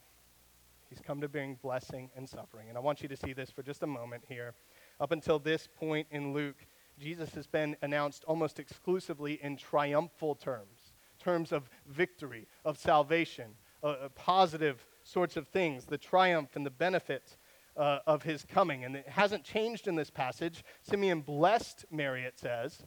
He's 0.88 1.00
come 1.00 1.20
to 1.22 1.28
bring 1.28 1.58
blessing 1.62 2.10
and 2.16 2.28
suffering. 2.28 2.68
And 2.68 2.78
I 2.78 2.80
want 2.80 3.02
you 3.02 3.08
to 3.08 3.16
see 3.16 3.32
this 3.32 3.50
for 3.50 3.62
just 3.62 3.82
a 3.82 3.86
moment 3.86 4.24
here. 4.28 4.54
Up 5.00 5.10
until 5.10 5.38
this 5.38 5.66
point 5.66 6.06
in 6.10 6.32
Luke, 6.32 6.66
Jesus 7.00 7.34
has 7.34 7.46
been 7.46 7.76
announced 7.82 8.24
almost 8.24 8.60
exclusively 8.60 9.40
in 9.42 9.56
triumphal 9.56 10.36
terms, 10.36 10.92
terms 11.18 11.50
of 11.50 11.68
victory, 11.86 12.46
of 12.64 12.78
salvation, 12.78 13.56
uh, 13.82 14.08
positive 14.14 14.86
sorts 15.02 15.36
of 15.36 15.48
things, 15.48 15.84
the 15.84 15.98
triumph 15.98 16.54
and 16.54 16.64
the 16.64 16.70
benefit 16.70 17.36
uh, 17.76 17.98
of 18.06 18.22
his 18.22 18.44
coming. 18.44 18.84
And 18.84 18.94
it 18.94 19.08
hasn't 19.08 19.42
changed 19.42 19.88
in 19.88 19.96
this 19.96 20.10
passage. 20.10 20.64
Simeon 20.82 21.22
blessed 21.22 21.86
Mary, 21.90 22.22
it 22.22 22.38
says, 22.38 22.84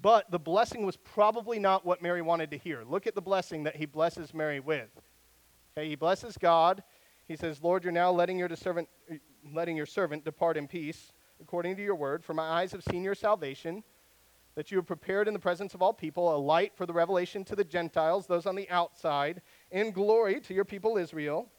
but 0.00 0.30
the 0.30 0.38
blessing 0.38 0.84
was 0.84 0.96
probably 0.96 1.58
not 1.58 1.84
what 1.84 2.02
Mary 2.02 2.22
wanted 2.22 2.50
to 2.50 2.58
hear. 2.58 2.84
Look 2.84 3.06
at 3.06 3.14
the 3.14 3.22
blessing 3.22 3.64
that 3.64 3.76
he 3.76 3.86
blesses 3.86 4.34
Mary 4.34 4.60
with. 4.60 4.90
Okay, 5.76 5.88
he 5.88 5.94
blesses 5.94 6.36
God. 6.36 6.82
He 7.26 7.36
says, 7.36 7.62
Lord, 7.62 7.82
you're 7.82 7.92
now 7.92 8.10
letting 8.10 8.38
your, 8.38 8.48
servant, 8.56 8.88
letting 9.52 9.76
your 9.76 9.86
servant 9.86 10.24
depart 10.24 10.56
in 10.56 10.68
peace 10.68 11.12
according 11.40 11.76
to 11.76 11.82
your 11.82 11.94
word, 11.94 12.24
for 12.24 12.34
my 12.34 12.48
eyes 12.48 12.72
have 12.72 12.82
seen 12.84 13.02
your 13.04 13.14
salvation 13.14 13.82
that 14.54 14.70
you 14.70 14.78
have 14.78 14.86
prepared 14.86 15.28
in 15.28 15.34
the 15.34 15.40
presence 15.40 15.74
of 15.74 15.82
all 15.82 15.92
people 15.92 16.34
a 16.34 16.38
light 16.38 16.72
for 16.74 16.86
the 16.86 16.92
revelation 16.92 17.44
to 17.44 17.54
the 17.54 17.64
Gentiles, 17.64 18.26
those 18.26 18.46
on 18.46 18.56
the 18.56 18.68
outside, 18.70 19.42
in 19.70 19.90
glory 19.90 20.40
to 20.40 20.54
your 20.54 20.64
people 20.64 20.96
Israel. 20.96 21.50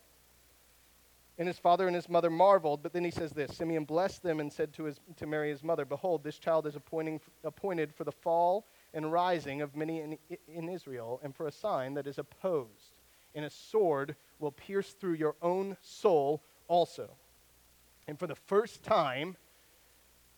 And 1.39 1.47
his 1.47 1.59
father 1.59 1.85
and 1.85 1.95
his 1.95 2.09
mother 2.09 2.31
marveled, 2.31 2.81
but 2.81 2.93
then 2.93 3.03
he 3.03 3.11
says 3.11 3.31
this 3.31 3.55
Simeon 3.55 3.85
blessed 3.85 4.23
them 4.23 4.39
and 4.39 4.51
said 4.51 4.73
to, 4.73 4.85
his, 4.85 4.99
to 5.17 5.27
Mary, 5.27 5.49
his 5.49 5.63
mother, 5.63 5.85
Behold, 5.85 6.23
this 6.23 6.39
child 6.39 6.65
is 6.65 6.75
appointed 6.75 7.93
for 7.93 8.03
the 8.03 8.11
fall 8.11 8.65
and 8.93 9.11
rising 9.11 9.61
of 9.61 9.75
many 9.75 10.01
in, 10.01 10.17
in 10.47 10.69
Israel, 10.69 11.19
and 11.23 11.35
for 11.35 11.47
a 11.47 11.51
sign 11.51 11.93
that 11.93 12.07
is 12.07 12.17
opposed. 12.17 12.95
And 13.35 13.45
a 13.45 13.49
sword 13.49 14.15
will 14.39 14.51
pierce 14.51 14.93
through 14.93 15.13
your 15.13 15.35
own 15.41 15.77
soul 15.81 16.41
also. 16.67 17.11
And 18.07 18.17
for 18.17 18.25
the 18.25 18.35
first 18.35 18.83
time 18.83 19.37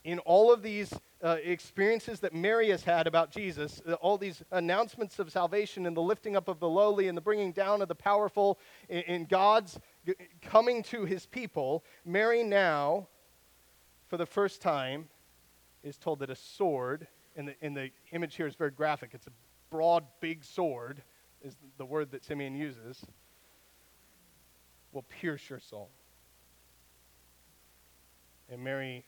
in 0.04 0.20
all 0.20 0.52
of 0.52 0.62
these 0.62 0.94
uh, 1.22 1.38
experiences 1.44 2.22
that 2.22 2.34
Mary 2.34 2.70
has 2.70 2.84
had 2.84 3.06
about 3.06 3.32
Jesus, 3.32 3.82
uh, 3.88 3.94
all 3.94 4.18
these 4.18 4.42
announcements 4.52 5.20
of 5.20 5.32
salvation 5.32 5.86
and 5.86 5.96
the 5.96 6.02
lifting 6.02 6.36
up 6.38 6.48
of 6.48 6.60
the 6.60 6.70
lowly 6.70 7.10
and 7.10 7.18
the 7.18 7.22
bringing 7.22 7.52
down 7.52 7.82
of 7.82 7.90
the 7.90 7.96
powerful 7.96 8.58
in, 8.88 9.02
in 9.02 9.26
God's 9.26 9.78
coming 10.42 10.84
to 10.84 11.06
his 11.06 11.26
people, 11.26 11.84
Mary 12.06 12.44
now, 12.44 13.08
for 14.08 14.18
the 14.18 14.26
first 14.26 14.62
time, 14.62 15.08
is 15.84 15.98
told 15.98 16.20
that 16.20 16.30
a 16.30 16.36
sword, 16.36 17.08
and 17.36 17.48
the, 17.48 17.56
and 17.62 17.76
the 17.76 17.92
image 18.12 18.36
here 18.36 18.48
is 18.48 18.56
very 18.56 18.72
graphic, 18.72 19.12
it's 19.14 19.28
a 19.28 19.32
broad, 19.70 20.04
big 20.20 20.44
sword, 20.44 21.02
is 21.42 21.58
the 21.78 21.86
word 21.86 22.12
that 22.12 22.24
Simeon 22.24 22.56
uses, 22.56 23.06
will 24.92 25.04
pierce 25.04 25.50
your 25.50 25.60
soul. 25.60 25.90
And 28.50 28.64
Mary 28.64 29.06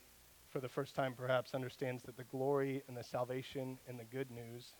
for 0.51 0.59
the 0.59 0.69
first 0.69 0.95
time 0.95 1.13
perhaps, 1.13 1.55
understands 1.55 2.03
that 2.03 2.17
the 2.17 2.25
glory 2.25 2.83
and 2.87 2.95
the 2.95 3.03
salvation 3.03 3.79
and 3.87 3.97
the 3.97 4.03
good 4.03 4.29
news 4.29 4.75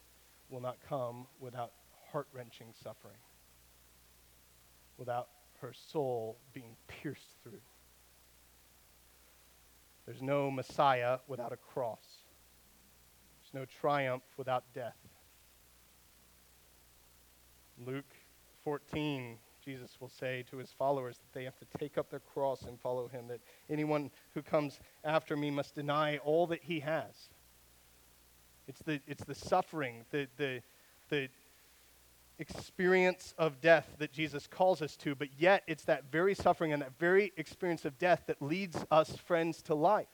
will 0.50 0.60
not 0.60 0.78
come 0.88 1.26
without 1.40 1.72
heart 2.12 2.28
wrenching 2.34 2.74
suffering, 2.84 3.18
without 4.98 5.30
her 5.62 5.74
soul 5.92 6.38
being 6.54 6.76
pierced 6.88 7.36
through. 7.44 7.62
There's 10.06 10.22
no 10.22 10.52
Messiah 10.52 11.20
without 11.28 11.54
a 11.54 11.58
cross. 11.58 12.04
There's 13.42 13.62
no 13.62 13.66
triumph 13.80 14.24
without 14.38 14.64
death. 14.74 14.98
Luke 17.86 18.14
14 18.64 19.38
Jesus 19.64 19.98
will 20.00 20.10
say 20.10 20.44
to 20.50 20.58
his 20.58 20.72
followers 20.72 21.18
that 21.18 21.38
they 21.38 21.44
have 21.44 21.58
to 21.60 21.66
take 21.78 21.98
up 21.98 22.10
their 22.10 22.20
cross 22.20 22.64
and 22.64 22.80
follow 22.80 23.08
him, 23.08 23.28
that 23.28 23.42
anyone 23.70 24.10
who 24.34 24.42
comes 24.42 24.80
after 25.04 25.38
me 25.38 25.52
must 25.52 25.76
deny 25.76 26.18
all 26.18 26.48
that 26.48 26.64
he 26.64 26.80
has. 26.80 27.30
It's 28.68 28.82
the, 28.82 29.00
it's 29.08 29.24
the 29.24 29.36
suffering, 29.36 30.04
the, 30.12 30.28
the, 30.38 30.62
the 31.10 31.30
experience 32.42 33.34
of 33.38 33.62
death 33.62 33.88
that 34.00 34.12
Jesus 34.12 34.48
calls 34.48 34.82
us 34.82 34.98
to, 34.98 35.16
but 35.16 35.30
yet 35.38 35.64
it's 35.68 35.86
that 35.86 36.12
very 36.12 36.36
suffering 36.36 36.74
and 36.74 36.82
that 36.82 36.98
very 37.00 37.32
experience 37.38 37.86
of 37.86 37.98
death 37.98 38.24
that 38.28 38.42
leads 38.42 38.84
us, 38.92 39.16
friends, 39.16 39.62
to 39.64 39.76
life. 39.76 40.08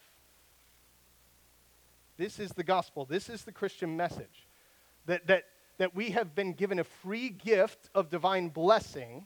This 2.17 2.37
is 2.39 2.51
the 2.51 2.63
gospel. 2.63 3.05
This 3.05 3.29
is 3.29 3.43
the 3.43 3.51
Christian 3.51 3.95
message. 3.95 4.47
That, 5.05 5.25
that, 5.27 5.45
that 5.77 5.95
we 5.95 6.11
have 6.11 6.35
been 6.35 6.53
given 6.53 6.79
a 6.79 6.83
free 6.83 7.29
gift 7.29 7.89
of 7.95 8.09
divine 8.09 8.49
blessing 8.49 9.25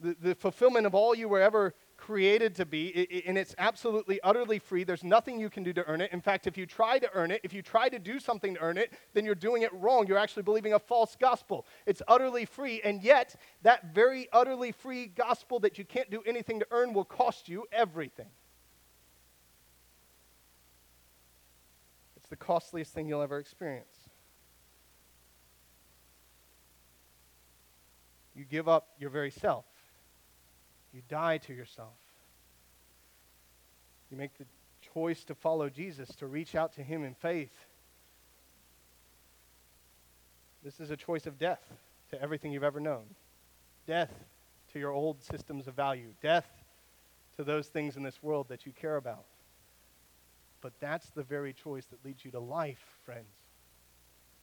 the, 0.00 0.16
the 0.20 0.34
fulfillment 0.34 0.86
of 0.86 0.94
all 0.94 1.14
you 1.14 1.28
were 1.28 1.40
ever 1.40 1.74
created 1.98 2.54
to 2.54 2.64
be, 2.64 3.24
and 3.26 3.36
it's 3.36 3.54
absolutely, 3.58 4.18
utterly 4.22 4.58
free. 4.58 4.84
There's 4.84 5.04
nothing 5.04 5.38
you 5.38 5.50
can 5.50 5.62
do 5.62 5.74
to 5.74 5.84
earn 5.86 6.00
it. 6.00 6.10
In 6.12 6.22
fact, 6.22 6.46
if 6.46 6.56
you 6.56 6.64
try 6.64 6.98
to 6.98 7.10
earn 7.12 7.30
it, 7.30 7.40
if 7.42 7.52
you 7.52 7.60
try 7.60 7.90
to 7.90 7.98
do 7.98 8.18
something 8.18 8.54
to 8.54 8.60
earn 8.60 8.78
it, 8.78 8.94
then 9.12 9.26
you're 9.26 9.34
doing 9.34 9.62
it 9.62 9.72
wrong. 9.74 10.06
You're 10.06 10.16
actually 10.16 10.44
believing 10.44 10.72
a 10.72 10.78
false 10.78 11.16
gospel. 11.20 11.66
It's 11.84 12.00
utterly 12.08 12.46
free, 12.46 12.80
and 12.82 13.02
yet, 13.02 13.36
that 13.62 13.94
very 13.94 14.28
utterly 14.32 14.72
free 14.72 15.06
gospel 15.06 15.60
that 15.60 15.76
you 15.76 15.84
can't 15.84 16.10
do 16.10 16.22
anything 16.24 16.60
to 16.60 16.66
earn 16.70 16.94
will 16.94 17.04
cost 17.04 17.48
you 17.48 17.66
everything. 17.72 18.30
It's 22.16 22.28
the 22.28 22.36
costliest 22.36 22.94
thing 22.94 23.08
you'll 23.08 23.22
ever 23.22 23.38
experience. 23.38 23.96
You 28.34 28.44
give 28.44 28.68
up 28.68 28.90
your 28.98 29.10
very 29.10 29.30
self. 29.30 29.64
You 30.92 31.02
die 31.08 31.38
to 31.38 31.54
yourself. 31.54 31.94
You 34.10 34.16
make 34.16 34.36
the 34.38 34.46
choice 34.94 35.24
to 35.24 35.34
follow 35.34 35.68
Jesus, 35.68 36.08
to 36.16 36.26
reach 36.26 36.54
out 36.54 36.74
to 36.74 36.82
Him 36.82 37.04
in 37.04 37.14
faith. 37.14 37.52
This 40.64 40.80
is 40.80 40.90
a 40.90 40.96
choice 40.96 41.26
of 41.26 41.38
death 41.38 41.62
to 42.10 42.20
everything 42.20 42.52
you've 42.52 42.64
ever 42.64 42.80
known, 42.80 43.04
death 43.86 44.12
to 44.72 44.78
your 44.78 44.92
old 44.92 45.22
systems 45.22 45.66
of 45.66 45.74
value, 45.74 46.08
death 46.22 46.48
to 47.36 47.44
those 47.44 47.68
things 47.68 47.96
in 47.96 48.02
this 48.02 48.22
world 48.22 48.46
that 48.48 48.66
you 48.66 48.72
care 48.72 48.96
about. 48.96 49.24
But 50.60 50.72
that's 50.80 51.08
the 51.10 51.22
very 51.22 51.52
choice 51.52 51.84
that 51.86 52.04
leads 52.04 52.24
you 52.24 52.30
to 52.32 52.40
life, 52.40 52.82
friends. 53.04 53.26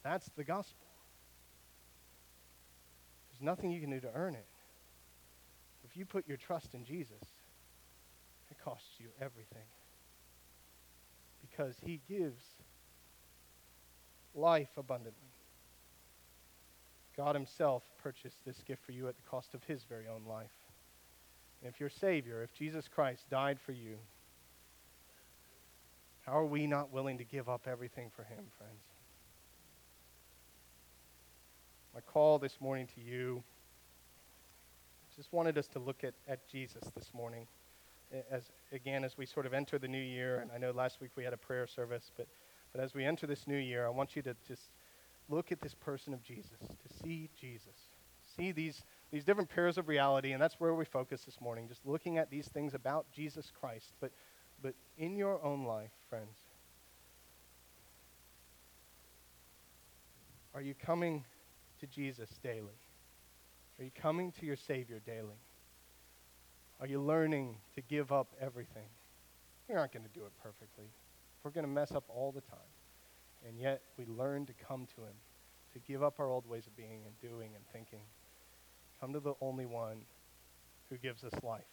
That's 0.03 0.29
the 0.37 0.43
gospel. 0.43 0.87
There's 3.31 3.45
nothing 3.45 3.71
you 3.71 3.81
can 3.81 3.89
do 3.89 3.99
to 3.99 4.11
earn 4.15 4.35
it. 4.35 4.45
If 5.95 5.99
you 5.99 6.05
put 6.05 6.27
your 6.27 6.35
trust 6.35 6.73
in 6.73 6.83
Jesus, 6.83 7.23
it 8.51 8.57
costs 8.61 8.99
you 8.99 9.07
everything. 9.21 9.63
Because 11.39 11.77
he 11.85 12.01
gives 12.09 12.43
life 14.33 14.67
abundantly. 14.75 15.31
God 17.15 17.33
himself 17.33 17.83
purchased 18.03 18.43
this 18.45 18.61
gift 18.67 18.83
for 18.85 18.91
you 18.91 19.07
at 19.07 19.15
the 19.15 19.21
cost 19.21 19.53
of 19.53 19.63
his 19.63 19.85
very 19.85 20.05
own 20.05 20.23
life. 20.27 20.51
And 21.63 21.73
if 21.73 21.79
your 21.79 21.89
Savior, 21.89 22.43
if 22.43 22.53
Jesus 22.53 22.89
Christ 22.89 23.29
died 23.29 23.57
for 23.65 23.71
you, 23.71 23.95
how 26.25 26.37
are 26.37 26.45
we 26.45 26.67
not 26.67 26.91
willing 26.91 27.19
to 27.19 27.23
give 27.23 27.47
up 27.47 27.69
everything 27.71 28.11
for 28.13 28.23
him, 28.23 28.43
friends? 28.57 28.83
My 31.93 32.01
call 32.01 32.37
this 32.37 32.59
morning 32.59 32.89
to 32.95 33.01
you, 33.01 33.45
just 35.15 35.31
wanted 35.31 35.57
us 35.57 35.67
to 35.69 35.79
look 35.79 36.03
at, 36.03 36.13
at 36.27 36.47
Jesus 36.49 36.83
this 36.95 37.13
morning. 37.13 37.47
As 38.29 38.51
again, 38.71 39.03
as 39.03 39.17
we 39.17 39.25
sort 39.25 39.45
of 39.45 39.53
enter 39.53 39.79
the 39.79 39.87
new 39.87 40.01
year, 40.01 40.39
and 40.39 40.51
I 40.51 40.57
know 40.57 40.71
last 40.71 41.01
week 41.01 41.11
we 41.15 41.23
had 41.23 41.33
a 41.33 41.37
prayer 41.37 41.67
service, 41.67 42.11
but, 42.15 42.27
but 42.71 42.81
as 42.81 42.93
we 42.93 43.05
enter 43.05 43.25
this 43.25 43.47
new 43.47 43.57
year, 43.57 43.85
I 43.85 43.89
want 43.89 44.15
you 44.15 44.21
to 44.23 44.35
just 44.47 44.69
look 45.29 45.51
at 45.51 45.61
this 45.61 45.73
person 45.73 46.13
of 46.13 46.21
Jesus, 46.23 46.59
to 46.59 47.03
see 47.03 47.29
Jesus. 47.39 47.75
See 48.37 48.51
these, 48.51 48.83
these 49.11 49.23
different 49.23 49.49
pairs 49.49 49.77
of 49.77 49.87
reality, 49.87 50.33
and 50.33 50.41
that's 50.41 50.55
where 50.59 50.75
we 50.75 50.85
focus 50.85 51.23
this 51.23 51.39
morning, 51.41 51.67
just 51.67 51.85
looking 51.85 52.17
at 52.17 52.29
these 52.29 52.47
things 52.47 52.73
about 52.73 53.05
Jesus 53.11 53.51
Christ. 53.59 53.93
But, 53.99 54.11
but 54.61 54.73
in 54.97 55.15
your 55.15 55.43
own 55.43 55.65
life, 55.65 55.91
friends, 56.09 56.37
are 60.53 60.61
you 60.61 60.73
coming 60.73 61.23
to 61.79 61.87
Jesus 61.87 62.29
daily? 62.43 62.77
Are 63.79 63.83
you 63.83 63.91
coming 63.93 64.31
to 64.39 64.45
your 64.45 64.55
Savior 64.55 65.01
daily? 65.05 65.39
Are 66.79 66.87
you 66.87 67.01
learning 67.01 67.57
to 67.75 67.81
give 67.81 68.11
up 68.11 68.27
everything? 68.39 68.87
We 69.67 69.75
aren't 69.75 69.93
going 69.93 70.05
to 70.05 70.19
do 70.19 70.25
it 70.25 70.31
perfectly. 70.41 70.85
We're 71.43 71.51
going 71.51 71.65
to 71.65 71.71
mess 71.71 71.91
up 71.91 72.03
all 72.07 72.31
the 72.31 72.41
time. 72.41 72.59
And 73.47 73.59
yet 73.59 73.81
we 73.97 74.05
learn 74.05 74.45
to 74.45 74.53
come 74.53 74.87
to 74.95 75.01
Him, 75.01 75.13
to 75.73 75.79
give 75.79 76.03
up 76.03 76.19
our 76.19 76.29
old 76.29 76.47
ways 76.47 76.67
of 76.67 76.75
being 76.75 77.01
and 77.05 77.31
doing 77.31 77.51
and 77.55 77.63
thinking. 77.71 77.99
Come 78.99 79.13
to 79.13 79.19
the 79.19 79.33
only 79.41 79.65
one 79.65 79.97
who 80.89 80.97
gives 80.97 81.23
us 81.23 81.33
life. 81.43 81.63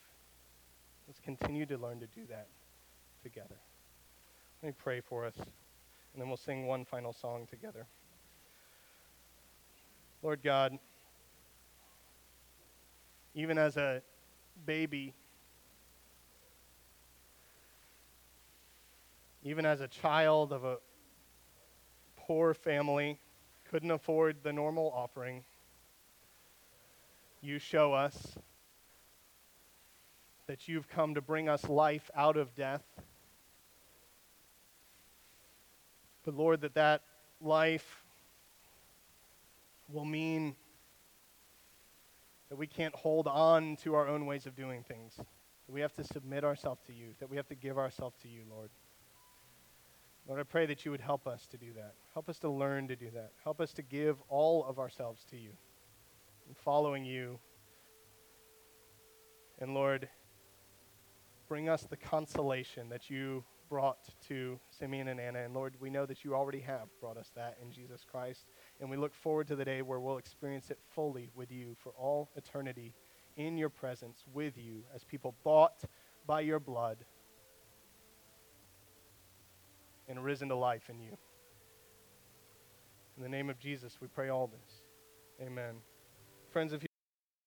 Let's 1.06 1.20
continue 1.20 1.66
to 1.66 1.78
learn 1.78 2.00
to 2.00 2.06
do 2.06 2.22
that 2.28 2.48
together. 3.22 3.56
Let 4.62 4.68
me 4.68 4.74
pray 4.76 5.00
for 5.00 5.24
us, 5.24 5.34
and 5.36 6.20
then 6.20 6.28
we'll 6.28 6.36
sing 6.36 6.66
one 6.66 6.84
final 6.84 7.12
song 7.12 7.46
together. 7.50 7.86
Lord 10.22 10.40
God, 10.42 10.78
even 13.34 13.58
as 13.58 13.76
a 13.76 14.02
baby, 14.66 15.14
even 19.42 19.64
as 19.66 19.80
a 19.80 19.88
child 19.88 20.52
of 20.52 20.64
a 20.64 20.76
poor 22.16 22.54
family, 22.54 23.18
couldn't 23.70 23.90
afford 23.90 24.36
the 24.42 24.52
normal 24.52 24.92
offering, 24.94 25.44
you 27.40 27.58
show 27.58 27.92
us 27.92 28.36
that 30.46 30.68
you've 30.68 30.88
come 30.88 31.14
to 31.14 31.20
bring 31.20 31.48
us 31.48 31.68
life 31.68 32.10
out 32.14 32.36
of 32.36 32.54
death. 32.54 32.82
But 36.24 36.36
Lord, 36.36 36.60
that 36.60 36.74
that 36.74 37.02
life 37.40 38.04
will 39.90 40.04
mean 40.04 40.54
that 42.52 42.58
we 42.58 42.66
can't 42.66 42.94
hold 42.94 43.26
on 43.28 43.76
to 43.76 43.94
our 43.94 44.06
own 44.06 44.26
ways 44.26 44.44
of 44.44 44.54
doing 44.54 44.82
things. 44.82 45.14
That 45.16 45.72
we 45.72 45.80
have 45.80 45.94
to 45.94 46.04
submit 46.04 46.44
ourselves 46.44 46.82
to 46.86 46.92
you, 46.92 47.14
that 47.18 47.30
we 47.30 47.38
have 47.38 47.48
to 47.48 47.54
give 47.54 47.78
ourselves 47.78 48.14
to 48.20 48.28
you, 48.28 48.42
Lord. 48.46 48.68
Lord, 50.28 50.38
I 50.38 50.42
pray 50.42 50.66
that 50.66 50.84
you 50.84 50.90
would 50.90 51.00
help 51.00 51.26
us 51.26 51.46
to 51.46 51.56
do 51.56 51.72
that. 51.76 51.94
Help 52.12 52.28
us 52.28 52.38
to 52.40 52.50
learn 52.50 52.88
to 52.88 52.94
do 52.94 53.08
that. 53.14 53.30
Help 53.42 53.58
us 53.58 53.72
to 53.72 53.82
give 53.82 54.18
all 54.28 54.66
of 54.66 54.78
ourselves 54.78 55.24
to 55.30 55.38
you 55.38 55.52
and 56.46 56.54
following 56.54 57.06
you. 57.06 57.38
And 59.58 59.72
Lord, 59.72 60.10
bring 61.48 61.70
us 61.70 61.84
the 61.84 61.96
consolation 61.96 62.90
that 62.90 63.08
you 63.08 63.44
brought 63.70 64.10
to 64.28 64.60
Simeon 64.68 65.08
and 65.08 65.18
Anna. 65.18 65.38
And 65.38 65.54
Lord, 65.54 65.76
we 65.80 65.88
know 65.88 66.04
that 66.04 66.22
you 66.22 66.34
already 66.34 66.60
have 66.60 66.88
brought 67.00 67.16
us 67.16 67.30
that 67.34 67.56
in 67.62 67.72
Jesus 67.72 68.04
Christ. 68.04 68.44
And 68.80 68.90
we 68.90 68.96
look 68.96 69.14
forward 69.14 69.46
to 69.48 69.56
the 69.56 69.64
day 69.64 69.82
where 69.82 70.00
we'll 70.00 70.18
experience 70.18 70.70
it 70.70 70.78
fully 70.94 71.30
with 71.34 71.52
you 71.52 71.76
for 71.78 71.92
all 71.92 72.30
eternity 72.36 72.94
in 73.36 73.56
your 73.56 73.68
presence 73.68 74.24
with 74.32 74.58
you 74.58 74.82
as 74.94 75.04
people 75.04 75.34
bought 75.44 75.84
by 76.26 76.40
your 76.40 76.60
blood 76.60 76.98
and 80.08 80.22
risen 80.22 80.48
to 80.48 80.56
life 80.56 80.90
in 80.90 81.00
you. 81.00 81.16
In 83.16 83.22
the 83.22 83.28
name 83.28 83.50
of 83.50 83.58
Jesus, 83.58 83.98
we 84.00 84.08
pray 84.08 84.28
all 84.28 84.46
this. 84.46 84.82
Amen. 85.40 85.76
Friends, 86.50 86.72
if 86.72 86.82